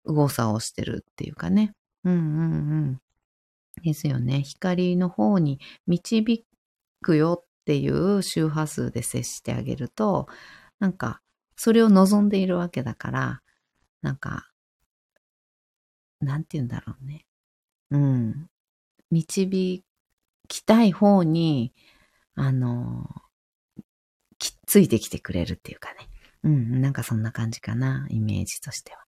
[0.06, 1.74] 右往左往してるっていうかね。
[2.04, 2.56] うんうんう
[2.92, 3.02] ん。
[3.82, 4.42] ですよね。
[4.42, 6.46] 光の方に導
[7.02, 10.28] くよっていう周波数で接してあげると、
[10.80, 11.22] なんか、
[11.56, 13.42] それを望んでいるわけだから、
[14.02, 14.50] なんか、
[16.22, 17.26] なんて言うんだろうね。
[17.92, 18.50] うん、
[19.12, 19.84] 導
[20.48, 21.74] きたい方に、
[22.36, 23.10] あの、
[24.38, 26.10] きついてきてくれるっていうかね。
[26.44, 29.09] うん、なんかそんな感じかな、イメージとしては。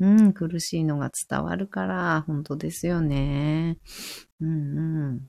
[0.00, 3.76] うん、苦しいのが伝わるから、本当ですよね。
[4.40, 4.82] うんう
[5.12, 5.20] ん。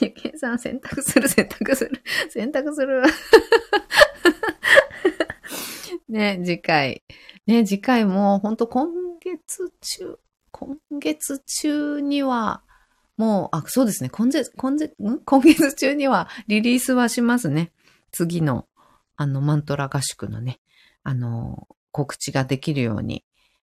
[0.00, 3.02] ゆ けいさん、選択する、選択する、選択する。
[6.08, 7.02] ね、次回。
[7.46, 8.88] ね、次回も、本当今
[9.18, 10.18] 月中、
[10.52, 12.62] 今月中には、
[13.16, 14.10] もう、あ、そうですね。
[14.10, 15.18] 今月、今月、ん？
[15.24, 17.72] 今月中にはリリースはしますね。
[18.12, 18.68] 次の、
[19.16, 20.60] あの、マントラ合宿のね、
[21.02, 23.24] あの、告知ができるように、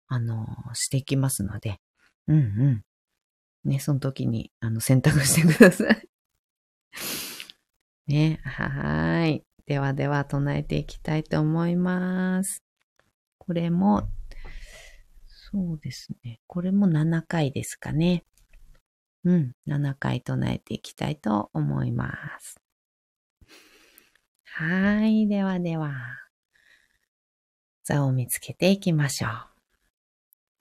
[0.08, 1.80] あの、していきますので、
[2.26, 2.40] うんう
[3.66, 3.70] ん。
[3.70, 6.08] ね、その時に、あの、選択してください。
[8.06, 9.44] ね、はい。
[9.66, 12.62] ではでは唱えていきたいと思います。
[13.38, 14.08] これも
[15.54, 16.40] そうですね。
[16.48, 18.24] これも7回ですかね。
[19.24, 22.56] うん、7回唱えていきたいと思います。
[24.44, 25.28] はい。
[25.28, 25.92] ではでは、
[27.84, 29.30] 座を見つけていきましょう。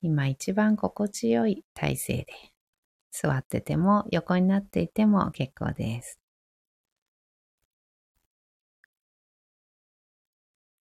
[0.02, 2.28] 今一番心地よい体勢で、
[3.12, 6.20] 座ってても横になっていても結構です。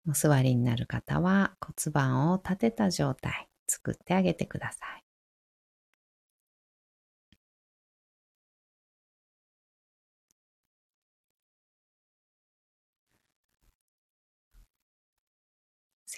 [0.08, 3.48] お座りになる方は骨盤を立てた状態。
[3.68, 5.05] 作ってあげてください。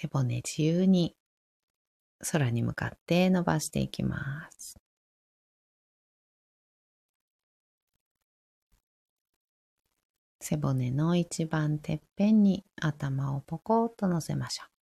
[0.00, 1.16] 背骨自由に
[2.20, 4.78] 空に向かって伸ばしていきます。
[10.40, 14.77] 背骨の一番てっぺんに頭をポコッと乗せましょう。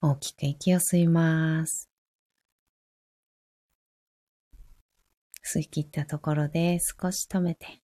[0.00, 1.90] 大きく息を吸います。
[5.44, 7.82] 吸い切ったところで少し止めて、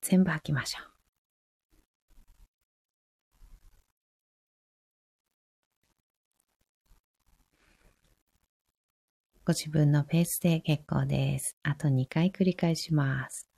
[0.00, 0.92] 全部吐きましょう。
[9.44, 11.56] ご自分のペースで結構です。
[11.62, 13.51] あと2回繰り返します。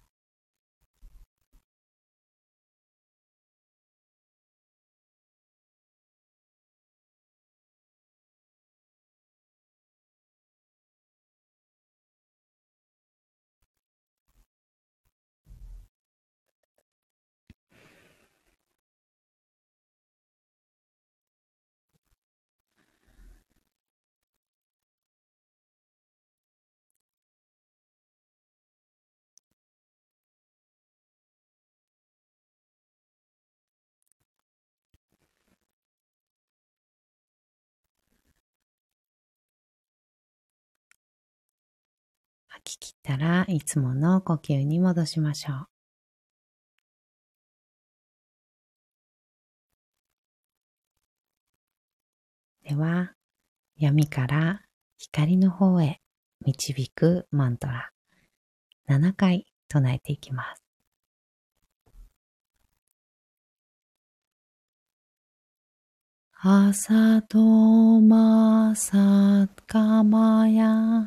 [42.64, 45.66] き切ったらいつもの呼吸に戻しましょう。
[52.68, 53.12] では、
[53.76, 54.62] 闇から
[54.96, 56.00] 光の方へ
[56.46, 57.90] 導くマントラ
[58.88, 60.64] 7回唱えていきます。
[66.46, 67.38] 朝と
[68.02, 71.06] まさかまや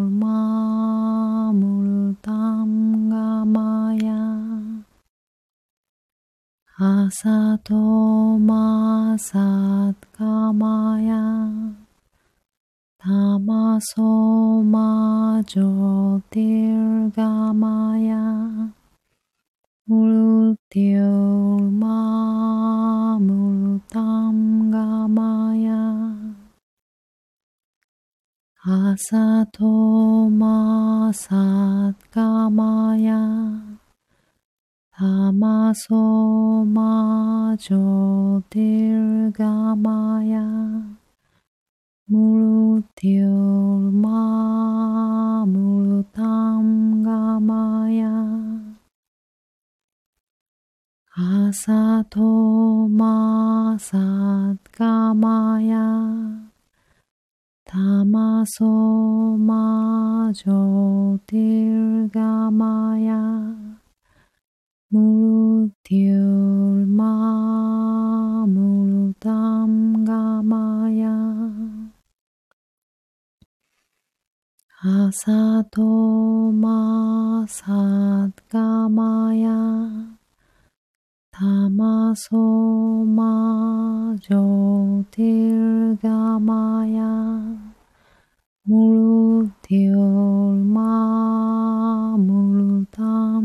[7.13, 7.75] 朝と
[8.39, 11.13] まさかまや
[12.97, 18.15] たまそまじょてるがまや
[19.87, 25.75] むるてるまむるたんがまや
[28.63, 33.70] 朝とまさかまや
[35.01, 35.95] タマソ
[36.63, 40.37] マジョティルガマヤ
[51.15, 55.77] アサトマサッガマヤ
[57.65, 63.60] タマソマジョディルガマヤ,マヤ
[86.41, 87.05] マヤ
[88.65, 89.97] ムルティル
[90.65, 93.40] マムルタムガ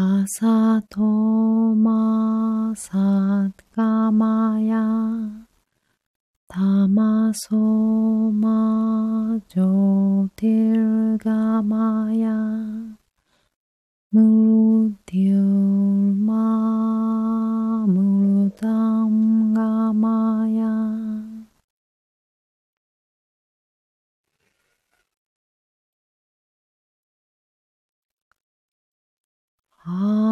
[0.00, 4.78] アサトマサガマヤ
[6.46, 7.56] タマソ
[8.30, 12.12] マジョティルガマ
[29.84, 30.27] あ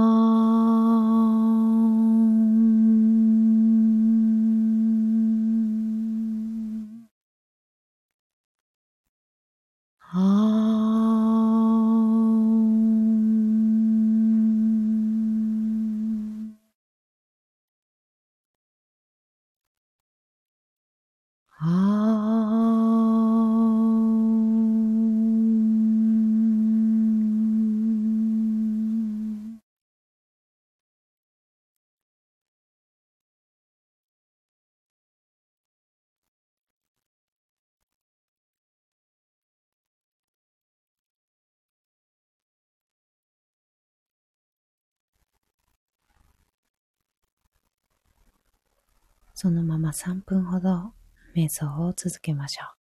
[49.36, 50.94] そのまま3分ほど
[51.36, 52.85] 瞑想を続けましょう。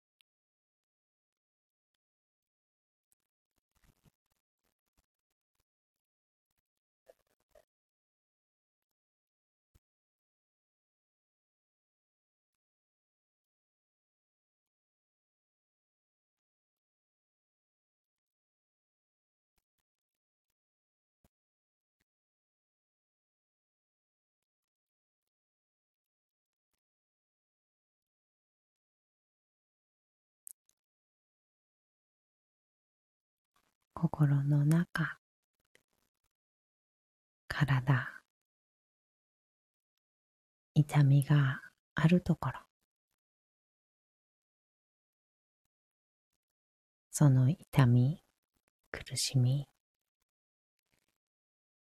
[34.07, 35.17] 心の中、
[37.47, 38.07] 体、
[40.75, 41.59] 痛みが
[41.95, 42.59] あるところ、
[47.09, 48.21] その痛み、
[48.91, 49.67] 苦しみ、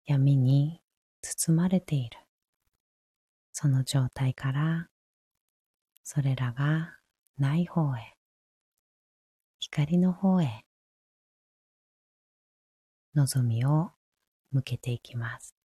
[0.03, 0.81] 闇に
[1.21, 2.19] 包まれている。
[3.53, 4.89] その状態から、
[6.03, 6.97] それらが
[7.37, 8.17] ない方へ、
[9.59, 10.65] 光の方へ、
[13.15, 13.91] 望みを
[14.51, 15.55] 向けていきます。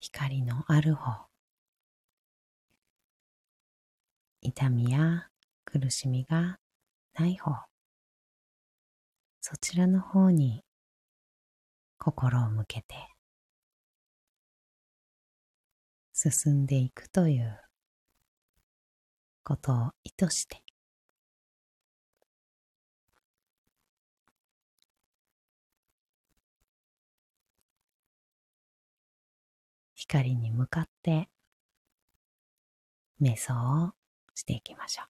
[0.00, 1.26] 光のある方、
[4.40, 5.28] 痛みや
[5.64, 6.58] 苦しみが
[7.14, 7.52] ない方、
[9.40, 10.64] そちらの方に
[11.98, 12.94] 心を向けて
[16.12, 17.65] 進んでいくという
[19.46, 20.60] ことを意図して
[29.94, 31.28] 光に向かって
[33.22, 33.92] 瞑想を
[34.34, 35.15] していきましょう。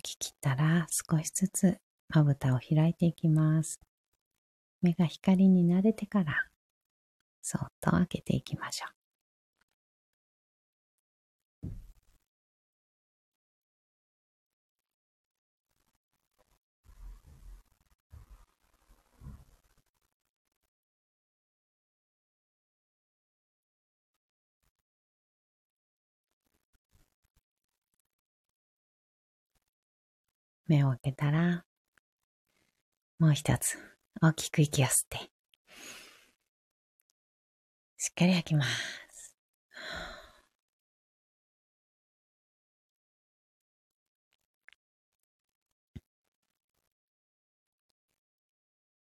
[0.00, 1.78] き切ったら少しずつ
[2.08, 3.80] まぶたを開いていきます。
[4.82, 6.48] 目が光に慣れてから
[7.42, 8.99] そっと開けていきましょう。
[30.70, 31.64] 目を開けたら、
[33.18, 33.76] もう一つ
[34.22, 35.18] 大きく息を吸って、
[37.98, 39.34] しっかり吐きます。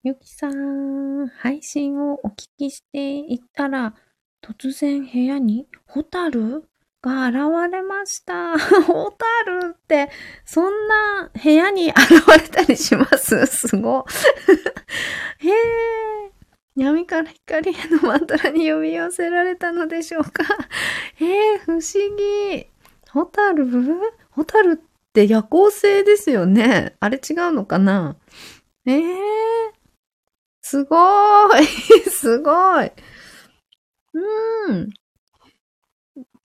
[0.05, 3.95] ゆきさん、配信をお聞きしていったら、
[4.43, 6.67] 突然部屋にホタル？
[7.09, 8.59] が現れました。
[8.59, 10.11] ホタルって、
[10.45, 11.97] そんな部屋に現
[12.43, 13.47] れたりします？
[13.47, 14.05] すご。
[15.39, 16.33] へえ。
[16.77, 20.45] 闇から光へのマントラに呼び寄せられたのでしょうか？
[21.17, 21.81] へえ、不思
[22.17, 22.67] 議。
[23.11, 23.67] ホタル
[24.31, 24.77] ホタルっ
[25.13, 26.95] て夜行性ですよね。
[27.01, 28.17] あれ違うのかな？
[28.87, 29.15] えー、
[30.63, 31.67] すごーい。
[32.11, 32.93] すごい。
[34.15, 34.91] うん。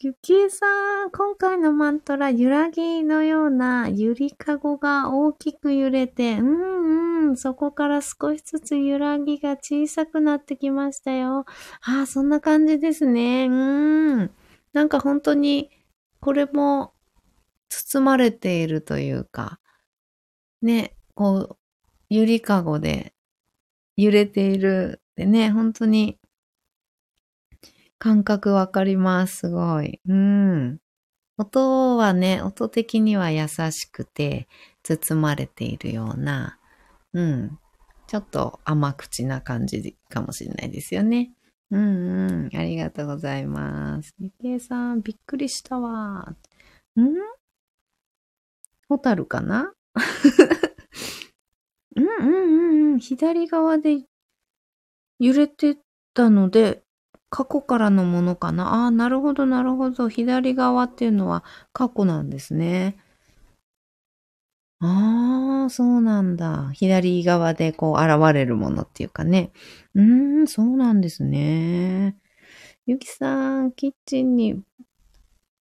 [0.06, 11.46] ゆきえさん、今回のマントラ、揺らぎのようなゆりかごが大きく揺れて、うんうん、そこから少しずつ揺らぎが小さくなってきましたよ。
[11.84, 13.46] ああ、そんな感じですね。
[13.46, 14.32] うん。
[14.74, 15.72] なんか本当に、
[16.20, 16.92] これも
[17.70, 19.62] 包まれているというか、
[20.62, 21.58] ね、こう、
[22.10, 23.14] ゆりかごで
[23.96, 26.20] 揺れているでね、本当に
[28.04, 29.38] 感覚わかります。
[29.38, 30.02] すごい。
[30.10, 30.78] うん。
[31.38, 34.50] 音はね、音的には優しくて、
[34.84, 36.60] 包まれているような、
[37.14, 37.58] うん。
[38.08, 41.32] ちょっと甘口な感じかもしれないですよね。
[41.72, 42.58] うんうん。
[42.58, 44.14] ありがとうございます。
[44.20, 46.36] ゆきえさん、びっくりしたわ。
[46.98, 47.08] ん？
[48.90, 49.72] ホタルかな？
[51.96, 52.32] うんうんう
[52.90, 53.00] んうん。
[53.00, 54.04] 左側で
[55.20, 55.78] 揺れて
[56.14, 56.84] たので、
[57.34, 58.84] 過去からのものかな？
[58.84, 60.08] ああ、なるほど、なるほど。
[60.08, 62.96] 左側っていうのは過去なんですね。
[64.80, 66.70] ああ、そうなんだ。
[66.76, 69.52] 左側でこう現れるものっていうかね。
[69.96, 72.16] うーん、そうなんですね。
[72.86, 74.62] ゆきさん、キッチンに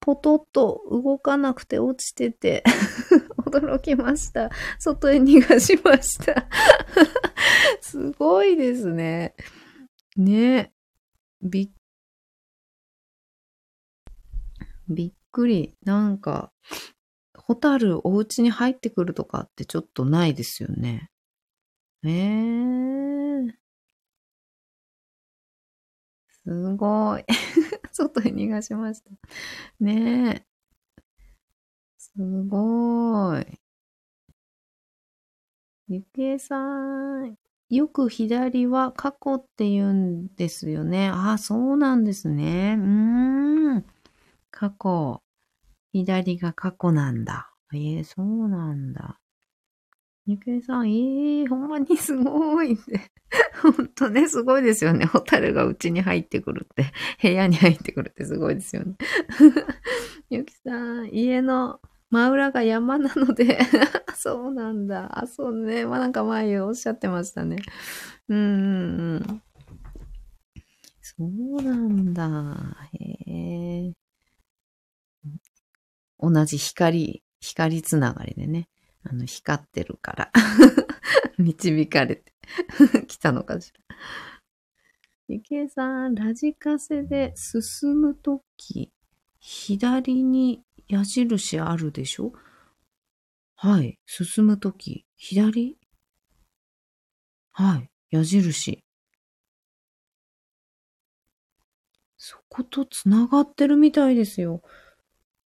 [0.01, 2.65] ポトッと動かなくて落ちてて
[3.45, 4.49] 驚きました。
[4.77, 6.47] 外へ逃がしました
[7.79, 9.35] すごいですね。
[10.17, 10.73] ね。
[11.43, 11.71] び、
[14.89, 15.75] びっくり。
[15.83, 16.51] なんか、
[17.35, 21.09] ホタルお家に入ってくるとかってちょっとないですよね。
[22.03, 23.53] ええー。
[26.43, 27.25] すごい。
[27.91, 29.11] 外に逃がしました。
[29.79, 30.51] ねえ。
[31.97, 33.61] すごい。
[35.87, 36.57] ゆきえさ
[37.21, 37.37] ん、
[37.71, 41.07] よく左は過去って言うんですよね。
[41.07, 42.75] ああ、そうなんですね。
[42.77, 43.85] うーん。
[44.51, 45.21] 過去。
[45.93, 47.49] 左が過去なんだ。
[47.73, 49.21] ええー、そうなんだ。
[50.25, 53.09] ゆけいさん、ええー、ほんまにすごいって。
[53.61, 55.05] ほんとね、すごいですよね。
[55.05, 56.91] ホタルがうちに入ってくるって、
[57.21, 58.95] 部屋に入ってくるってすごいですよね。
[60.29, 61.79] ゆきさん、家の
[62.11, 63.59] 真裏が山なので
[64.15, 65.17] そうなんだ。
[65.17, 65.85] あ、そうね。
[65.85, 67.57] まあ、なんか前おっしゃってましたね。
[68.27, 69.41] うんうん。
[71.01, 72.77] そうなんだ。
[72.93, 73.93] へえ。
[76.19, 78.67] 同じ光、光つながりでね。
[79.03, 80.31] あの、光ってるから
[81.39, 82.33] 導かれて
[83.07, 83.95] 来たのかしら。
[85.29, 88.91] ゆきえさん、ラジカセで進むとき、
[89.39, 92.33] 左に矢印あるでしょ？
[93.55, 93.97] はい。
[94.05, 95.77] 進むとき、左？
[97.53, 97.89] はい。
[98.09, 98.83] 矢印。
[102.17, 104.61] そことつながってるみたいですよ。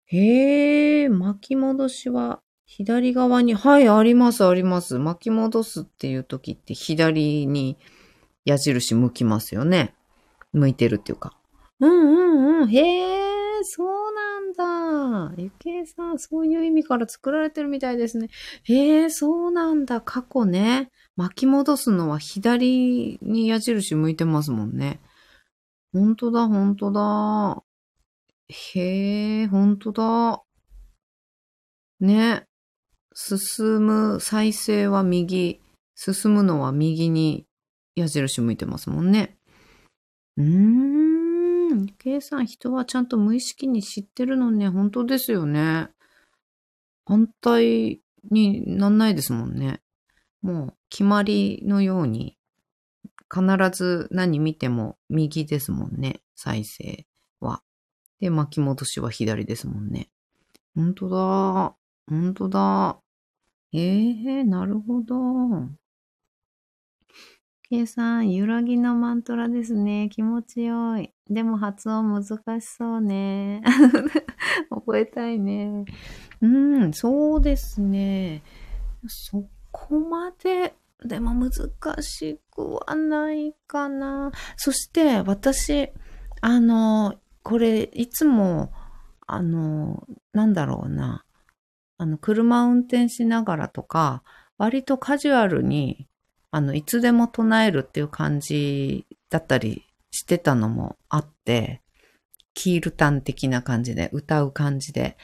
[0.06, 4.98] へえ、巻き戻しは左側に、はい、あります、あります。
[4.98, 7.78] 巻き戻すっていう時って左に
[8.44, 9.94] 矢印向きますよね。
[10.52, 11.38] 向いてるっていうか。
[11.80, 11.94] うんう
[12.60, 12.70] んうん。
[12.70, 13.88] へえ、そう
[15.10, 15.42] なんだ。
[15.42, 18.30] ゆけいさん、そういう意味から作られてるみたいですね。
[18.64, 20.02] へえ、そうなんだ。
[20.02, 20.90] 過去ね。
[21.16, 25.00] 巻き戻すのは左に矢印向いてますもんね。
[25.94, 27.64] ほんとだ、ほんとだ。
[28.50, 30.44] へえ、ほんとだ。
[32.00, 32.46] ね。
[33.14, 35.60] 進む、再生は右、
[35.96, 37.48] 進むのは右に
[37.96, 39.38] 矢印向いてますもんね。
[40.38, 41.07] うーん。
[41.98, 44.70] 計算人はちゃんと無意識に知ってるのね。
[44.70, 45.90] 本当ですよね。
[47.06, 48.02] 反対
[48.32, 49.82] になんないですもんね。
[50.42, 52.38] もう決まりのように
[53.34, 56.22] 必ず何見ても右ですもんね。
[56.36, 57.06] 再生
[57.40, 57.62] は。
[58.20, 60.10] で、巻き戻しは左ですもんね。
[60.76, 61.76] ほんとだ。
[62.08, 63.00] ほんとだ。
[63.74, 65.16] ええー、なるほど。
[67.70, 70.08] 計算、揺らぎのマントラですね。
[70.10, 71.12] 気持ちよい。
[71.30, 72.24] でも発音難
[72.62, 73.62] しそうね。
[74.72, 75.84] 覚えたいね。
[76.42, 78.42] うん、そうですね。
[79.08, 81.52] そこまで、でも難
[82.02, 84.32] しくはないかな。
[84.56, 85.90] そして私、
[86.40, 88.72] あの、これ、いつも、
[89.26, 91.26] あの、なんだろうな。
[91.98, 94.24] あの、車運転しながらとか、
[94.58, 96.08] 割とカジュアルに、
[96.58, 101.84] あの、いつでも唱えるっていう感じだったりしてたのもあって、
[102.56, 105.18] キールタン的な感じで、歌う感じで、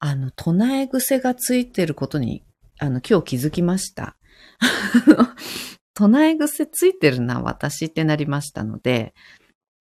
[0.00, 2.42] あの、唱え癖がついてることに、
[2.80, 4.16] あの、今日気づきました。
[5.94, 9.14] 唱え癖ついてるな、私ってなりましたので、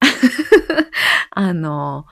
[1.31, 2.05] あの、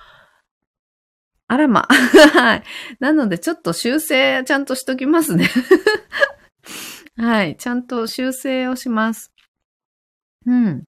[1.48, 1.88] あらま。
[2.34, 2.64] はい。
[3.00, 5.48] なので、ちょっと修正ちゃんとしときますね。
[7.18, 7.58] はい。
[7.58, 9.32] ちゃんと修正をします。
[10.46, 10.84] うん。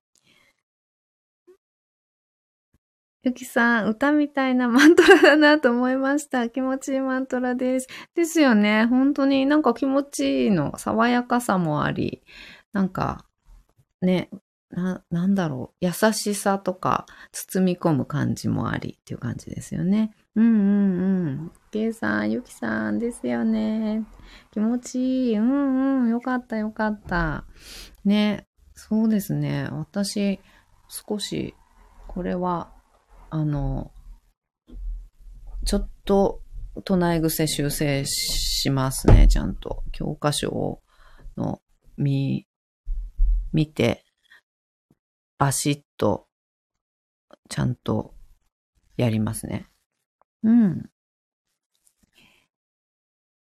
[3.24, 6.48] ゆきさん、歌みたいなマントラだなと思いました。
[6.50, 7.88] 気持ちいいマントラです。
[8.14, 8.86] ですよね。
[8.86, 10.78] 本当になんか気持ちいいの。
[10.78, 12.22] 爽やかさもあり、
[12.72, 13.26] なんか、
[14.02, 14.30] ね、
[14.70, 15.86] な、なんだろう。
[15.86, 20.12] 優しさとか、包み込む感じもありっていう感じですよね。
[20.36, 21.52] うんうんうん。
[21.76, 24.06] ケイさん、ユキさんですよね。
[24.52, 25.38] 気持ちいい。
[25.38, 26.10] うんうん。
[26.10, 27.44] よかったよかった。
[28.06, 28.48] ね。
[28.76, 29.68] そうですね。
[29.70, 30.40] 私、
[30.88, 31.54] 少し、
[32.08, 32.72] これは、
[33.30, 33.92] あの、
[35.66, 36.42] ちょっと
[36.86, 39.28] 唱え癖修正しますね。
[39.28, 39.84] ちゃんと。
[39.92, 40.82] 教科書を
[41.36, 41.62] の
[41.98, 42.48] 見、
[43.52, 44.06] 見て、
[45.38, 46.30] バシッと、
[47.50, 48.16] ちゃんと
[48.96, 49.68] やりますね。
[50.42, 50.90] うん。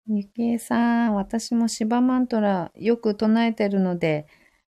[0.10, 4.26] ゆきえさん、私も芝マントラよく唱えてるので、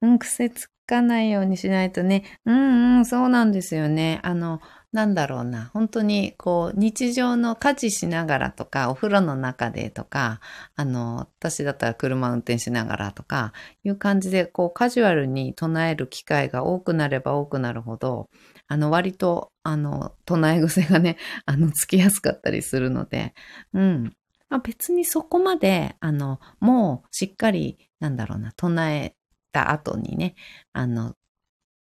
[0.02, 2.24] うん、癖つかないようにしないとね。
[2.46, 4.20] うんうん、そうなんですよね。
[4.24, 4.60] あの、
[4.92, 5.70] なんだろうな。
[5.74, 10.40] 本当に、こう、日常の家事しながらとか、お風呂の中でとか、
[10.76, 13.52] あの、私だったら車運転しながらとか、
[13.84, 18.30] いう感じで、こう、カジュアルに唱える機会が多くなれば多くなるほど、
[18.68, 23.34] あの、割と、あの、唱え癖がね、あの、つきやすかったりするので、
[23.74, 24.12] うん。
[24.49, 29.14] まあ、別にそこまで、あの、もうしっかり、なんだろうな、唱え
[29.53, 30.34] た後にね、
[30.72, 31.14] あの、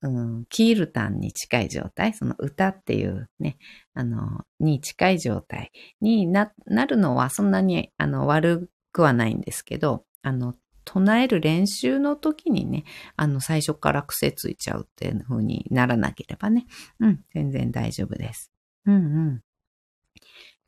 [0.02, 3.58] うん、キールタンに近い状態、その歌っていうね、
[3.94, 10.56] あの、に近い状態にな、なるのはそんなに、あの、悪くはないんですけど、あの、
[10.86, 16.66] 唱える練習の時にね、あの、最初から癖ついちゃうっていう風にならなければね、
[17.00, 18.52] うん、全然大丈夫です。
[18.86, 19.00] うんう
[19.32, 19.42] ん。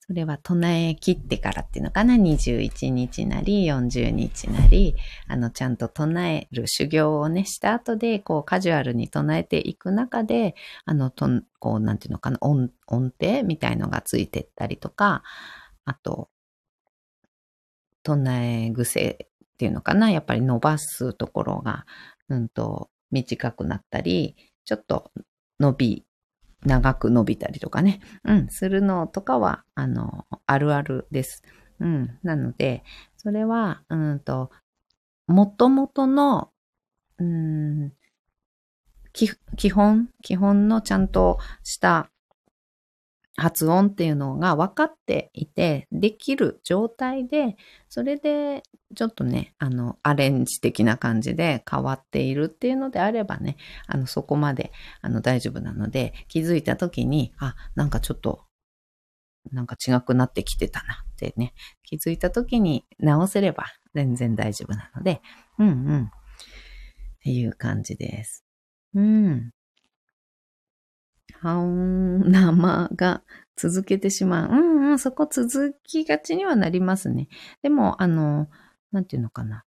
[0.10, 4.96] それは唱え切ってからっていうのかな ?21 日なり、40日なり、
[5.28, 10.56] あの、ちゃんと唱える修行をね、した後で、こう、カジュアルに唱えていく中で、
[10.86, 11.30] あの、と
[11.60, 15.22] こう、なんていうのかな、音、音程みたいのがついてったりとか、
[15.86, 16.32] あと、
[18.02, 21.86] 唱え癖っていうのかな、やっぱり伸ばすところが、
[22.30, 24.36] うんと、短くなったり、
[24.66, 25.12] ちょっと
[25.60, 26.06] 伸び、
[26.64, 31.44] 長く伸びたりとかね、うん、するのとかは、あの、あるあるです。
[31.80, 32.84] うん、なので、
[33.18, 34.52] それは、うんと、
[35.28, 36.52] もともとの、
[37.18, 37.94] うん、
[39.14, 42.10] 基本、基本のちゃんとした
[43.40, 47.56] 発音っていうのが分かっていて、できる状態で、
[47.90, 48.64] それで
[48.96, 54.72] ちょっとね、あの、アレンジ的な感じで変わっているっていうのであればね、あの、そこまで、
[55.02, 58.42] あの、大丈夫なので、気づいた時に、あ、なんかちょっと、
[59.52, 65.22] なんか違くなってきてたなってね、気づいた時に直せれば全然大丈夫なので、
[65.58, 66.04] うんうん。
[66.06, 66.10] っ
[67.22, 68.44] ていう感じです。
[68.96, 69.52] うん。
[71.42, 73.24] はん、生が
[73.56, 74.52] 続けてしまう。
[74.52, 77.28] うんうん、そこ続きがちにはなりますね。
[77.62, 78.50] でも、あの、
[78.92, 79.64] なんていうのかな。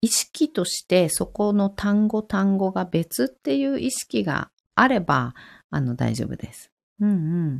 [0.00, 5.34] 意識としてそこの単語単語が別っていう意識があれば、
[5.70, 6.70] あの、大丈夫です。
[7.00, 7.56] うんうん。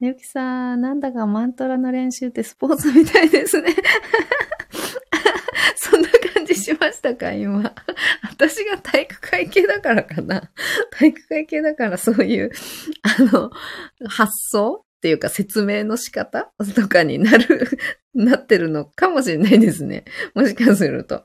[0.00, 3.74] ねゆきさん、なんだかマントラの練習ってスポーツみたいですね。
[6.80, 7.74] ましたか今。
[8.24, 10.50] 私が体育会系だからかな。
[10.90, 12.50] 体育会系だからそういう、
[13.02, 13.50] あの、
[14.08, 17.68] 発想っていうか説明の仕方とかになる、
[18.14, 20.04] なってるのかもしれないですね。
[20.34, 21.24] もしかすると。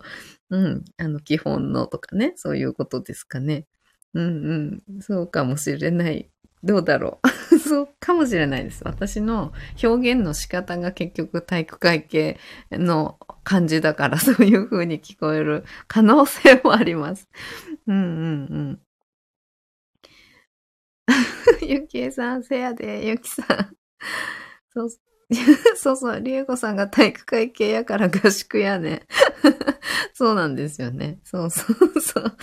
[0.50, 0.86] うん。
[0.98, 2.34] あの、基本のとかね。
[2.36, 3.66] そういうことですかね。
[4.14, 5.02] うんうん。
[5.02, 6.30] そうかもしれない。
[6.64, 7.60] どうだろう。
[7.60, 8.82] そうかもしれないです。
[8.86, 9.54] 私の
[9.84, 12.40] 表現の仕方が結局体育会系
[12.72, 17.30] の感じだからそういう風に聞こえる可能性もあります。
[17.88, 18.82] うんうんうん。
[21.62, 23.78] ゆきえさん、せやで、ゆきさん。
[24.74, 24.90] そう、
[25.78, 29.06] そうそう、りえこさんが体育会系やから合宿やね。
[30.14, 31.20] そうなんですよね。
[31.24, 32.38] そうそうそう。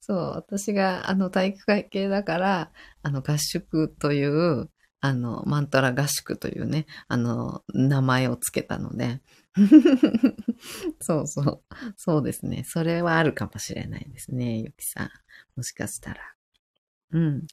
[0.00, 2.72] そう、私があの体育会系だから、
[3.02, 4.68] あの合宿という、
[5.00, 9.20] あの、マントラ合宿というね、あの、名前をつけたので、
[11.00, 11.62] そうそう、
[11.96, 12.64] そうですね。
[12.64, 15.10] それはあるかもしれないですね、ゆきさん。
[15.56, 16.20] もしかしたら。
[17.12, 17.46] うん。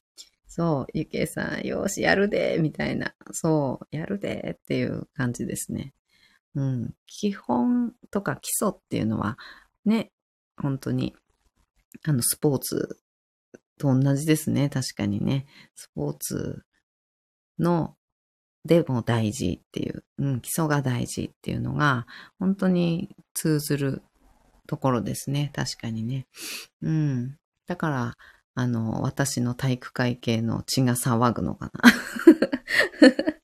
[0.48, 3.14] そう、ゆきえさん、よし、やるで、みたいな。
[3.32, 5.94] そう、やるで、っていう感じですね。
[6.56, 6.96] うん。
[7.06, 9.38] 基本とか基礎っていうのは、
[9.86, 10.12] ね、
[10.58, 11.16] 本当に
[12.04, 12.98] あの、スポーツ
[13.78, 14.70] と同じですね。
[14.70, 15.48] 確かにね。
[15.76, 16.64] スポーツ
[17.58, 17.96] の、
[18.66, 22.06] でも大事っていう、うん、基礎が大事っていうのが、
[22.40, 24.02] 本当に通ずる
[24.68, 25.52] ところですね。
[25.56, 26.28] 確かにね。
[26.82, 27.38] うん。
[27.68, 28.14] だから、
[28.56, 31.82] あの、私の体育会系の血が騒ぐのかな。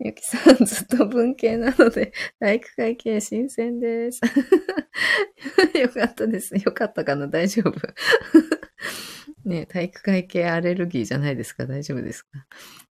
[0.00, 4.20] ゆきさんずっと文系なので、体育会系新鮮です。
[5.80, 6.54] よかったです。
[6.54, 7.72] よかったかな大丈夫。
[9.48, 12.46] ね体育会系アレルギーじゃないですか大丈夫ですか？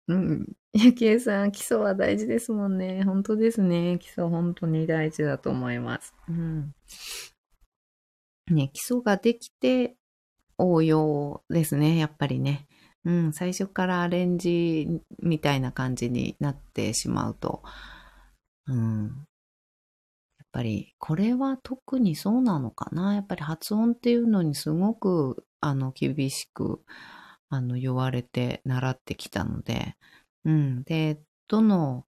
[0.07, 0.47] うん。
[0.73, 3.03] ゆきえさん、基礎は大事ですもんね。
[3.03, 3.97] 本当ですね。
[3.99, 6.13] 基礎本当に大事だと思います。
[6.29, 6.73] うん。
[8.49, 9.97] ね、基礎ができて
[10.57, 11.97] 応用ですね。
[11.97, 12.67] やっぱりね。
[13.05, 17.63] うん、最初からアレンジみたいな感じになってしまうと、
[18.67, 19.05] うん、
[20.37, 23.15] やっぱりこれは特にそうなのかな。
[23.15, 26.81] やっぱり発音っていうのにすごくあの厳しく
[27.49, 29.95] あの言われて習ってきたので、
[30.45, 30.83] うん。
[30.83, 32.05] で、どの、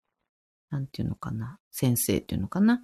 [0.70, 2.82] なんていうのかな、先生っていうのかな、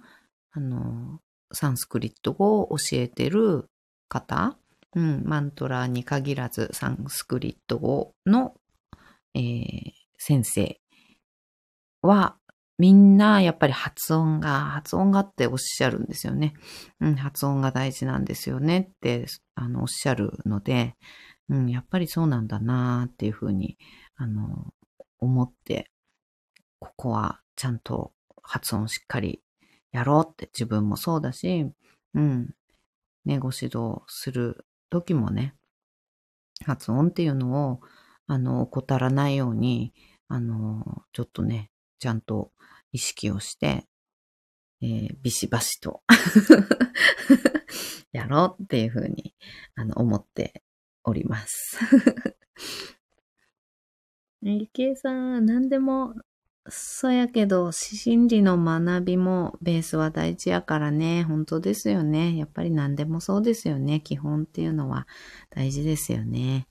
[0.52, 1.20] あの、
[1.52, 3.68] サンスクリット語を教えてる
[4.08, 4.56] 方
[4.94, 8.54] うん、マントラに限らずサンスクリット語の、
[9.34, 10.80] えー、先生
[12.00, 12.36] は
[12.78, 16.54] みんなやっぱり発音が、発音がっておっしゃるんですよね。
[17.00, 20.94] うん、発音が大事なんですよねってあのおっしゃるので、
[21.48, 23.78] うん、やっぱりそうなんだなーっていうふうに
[24.16, 24.72] あの
[25.18, 25.90] 思って、
[26.78, 29.42] ここはちゃんと発音しっかり
[29.92, 31.66] やろうって自分もそうだし、
[32.14, 32.54] うん、
[33.24, 35.54] ね、ご指導する時もね、
[36.64, 37.80] 発音っていうのを、
[38.26, 39.92] あの、怠らないように、
[40.28, 42.52] あの、ちょっとね、ちゃんと
[42.92, 43.86] 意識をして、
[44.82, 46.02] えー、ビシバシと
[48.12, 49.34] やろうっていうふうに、
[49.74, 50.62] あの、思って
[51.06, 51.78] おります。
[54.42, 56.14] ゆきえさん、何でも
[56.68, 61.22] そうやけど、心理の学びもベースは大事やからね。
[61.22, 62.36] 本当ですよね。
[62.36, 64.00] やっぱり何でもそうですよね。
[64.00, 65.06] 基本っていうのは
[65.50, 66.66] 大事ですよね。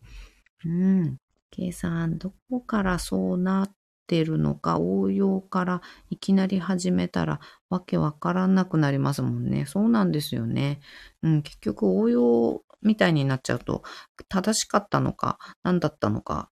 [0.66, 1.18] うん。
[1.50, 3.76] 計算、どこからそうなっ
[4.08, 9.66] てるのか、応用からいきなり始めたらわけわからなくなりますもんね。
[9.66, 10.82] そうなんですよね。
[11.24, 13.84] うん、結局応用みたいになっちゃうと、
[14.30, 16.50] 正しかったのか、何だったのか、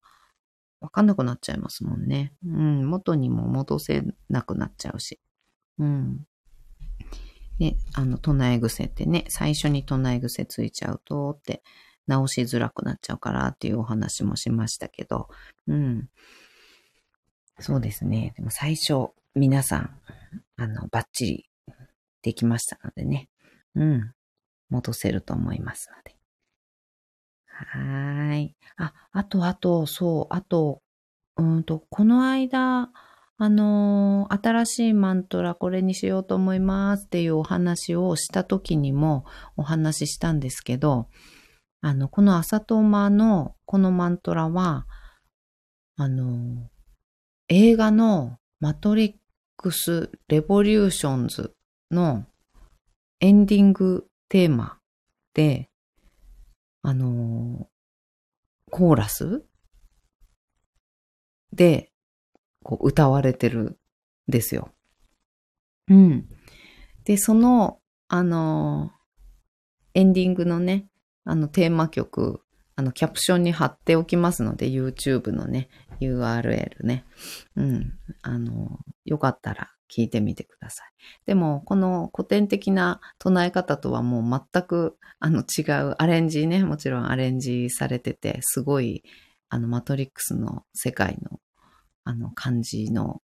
[0.80, 2.32] わかんなくなっちゃいますもんね。
[2.44, 5.20] うん、元にも戻せなくなっちゃうし。
[5.78, 6.26] うん。
[7.58, 11.62] で、あの、唱え癖ってね、最初に唱え癖ついちゃうとって、
[12.06, 15.28] 直しづらくなっちゃうからっていうお話もしましたけど、
[15.66, 16.08] うん。
[17.60, 18.34] そうですね。
[18.36, 20.00] でも最初、皆さん、
[20.56, 21.50] あの、バッチリ
[22.22, 23.28] できましたのでね。
[23.74, 24.14] うん。
[24.74, 26.16] 戻せると思いますので。
[27.46, 28.56] はーい。
[28.76, 30.82] あ、あと、あと、そう、あと、
[31.36, 32.90] うんと、この間、
[33.36, 39.24] あのー新しいマントラこれにしようと思いますっていうお話をした時にも
[39.56, 41.08] お話ししたんですけど、
[41.80, 44.86] あの、この朝トーマのこのマントラは、
[45.96, 46.68] あの、
[47.48, 49.14] 映画のマトリッ
[49.56, 51.54] クス・レボリューションズ
[51.90, 52.24] の
[53.20, 54.80] エンディングテーマ
[55.32, 55.70] で、
[56.82, 57.68] あの、
[58.68, 59.44] コーラス
[61.52, 61.92] で、
[62.64, 63.76] こう歌われてるん
[64.26, 64.72] ですよ。
[65.88, 66.28] うん。
[67.04, 67.78] で、その、
[68.08, 68.90] あの、
[69.94, 70.88] エンディングのね、
[71.22, 72.42] あのテーマ曲、
[72.74, 75.68] あのキャプションに貼っておきますので、YouTube のね、
[76.00, 77.04] URL ね。
[77.54, 77.92] うん。
[78.22, 80.88] あの、よかったら聞いてみてください。
[81.26, 89.04] でも、この古典的な唱え方とはもう全くあの違うアレンジね、もちろんアレンジされてて、すごい
[89.48, 91.38] あのマトリックスの世界の
[92.04, 93.22] あの感じの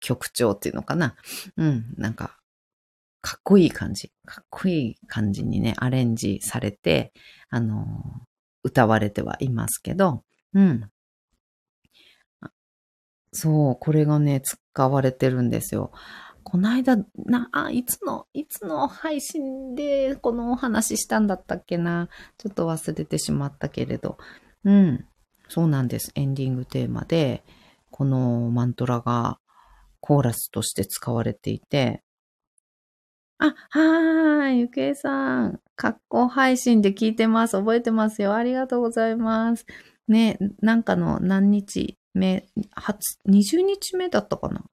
[0.00, 1.16] 曲調っていうのかな。
[1.56, 2.38] うん、なんか、
[3.20, 4.12] かっこいい感じ。
[4.24, 7.12] かっこいい感じにね、アレンジされて、
[7.50, 7.86] あの、
[8.62, 10.22] 歌われてはいますけど、
[10.54, 10.90] うん。
[13.32, 14.40] そう、これがね、
[14.76, 15.90] 使われてるんですよ。
[16.42, 22.10] この間、な、あ、いつの、いつの配信でこのお話したんだったっけな？
[22.36, 24.18] ちょっと忘れてしまったけれど。
[24.64, 25.06] うん。
[25.48, 26.12] そうなんです。
[26.14, 27.42] エンディングテーマで、
[27.90, 29.38] このマントラが
[30.00, 32.02] コーラスとして使われていて、
[33.38, 35.60] あ、はーい、ゆくえさん。
[35.74, 37.56] 格好配信で聞いてます。
[37.56, 38.34] 覚えてますよ。
[38.34, 39.64] ありがとうございます。
[40.06, 44.64] ね、なんかの何日目、初、20日目だったかな？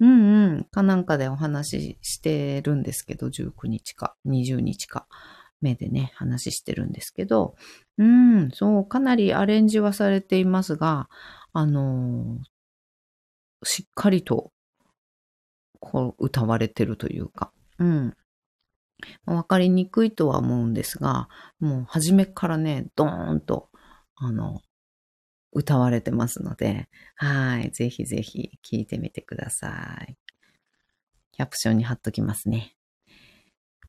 [0.00, 0.64] うんうん。
[0.64, 4.16] かなんかでお話ししてるんですけど、19日か。
[4.26, 5.06] 20日か
[5.60, 7.54] 目でね、話してるんですけど、
[7.98, 11.08] うん、そう、かなりアレンジはされていますが、
[11.52, 12.44] あのー
[13.64, 14.50] しっかりと、
[15.78, 18.16] こう、歌われてるというか、うん。
[19.24, 21.28] わかりにくいとは思うんですが、
[21.60, 23.70] もう初めからね、ドーンと、
[24.16, 24.62] あの、
[25.52, 27.70] 歌われてますので、はい。
[27.70, 30.16] ぜひぜひ聞いてみてください。
[31.32, 32.74] キャプションに貼っときますね。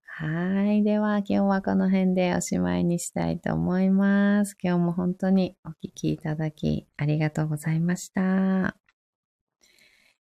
[0.06, 0.84] はい。
[0.84, 4.56] では、今日はこの辺でおしまいにしたいと思います。
[4.62, 8.78] 今日も本当にお聞きいただきありがとうございました。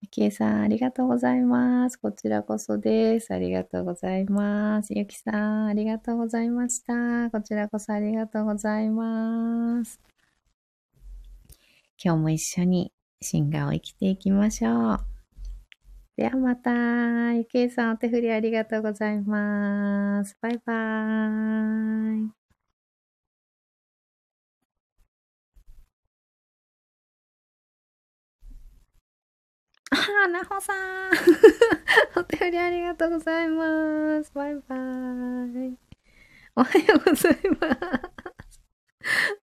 [0.01, 1.97] ゆきえさん、ありがとうございます。
[1.97, 3.34] こちらこそです。
[3.34, 4.93] ありがとうございます。
[4.93, 7.30] ゆきさん、ありがとうございました。
[7.32, 9.99] こちらこそありがとうございます。
[12.01, 14.99] 今日も一緒に進化を生きていきましょう。
[16.15, 17.33] ではまた。
[17.33, 20.37] ゆきえさん、お手振りありがとうございます。
[20.41, 22.31] バイバーイ。
[29.91, 31.11] あー、なほさん。
[32.15, 34.31] お手振りありがとうございます。
[34.33, 35.77] バイバーイ。
[36.55, 39.48] おはようございます。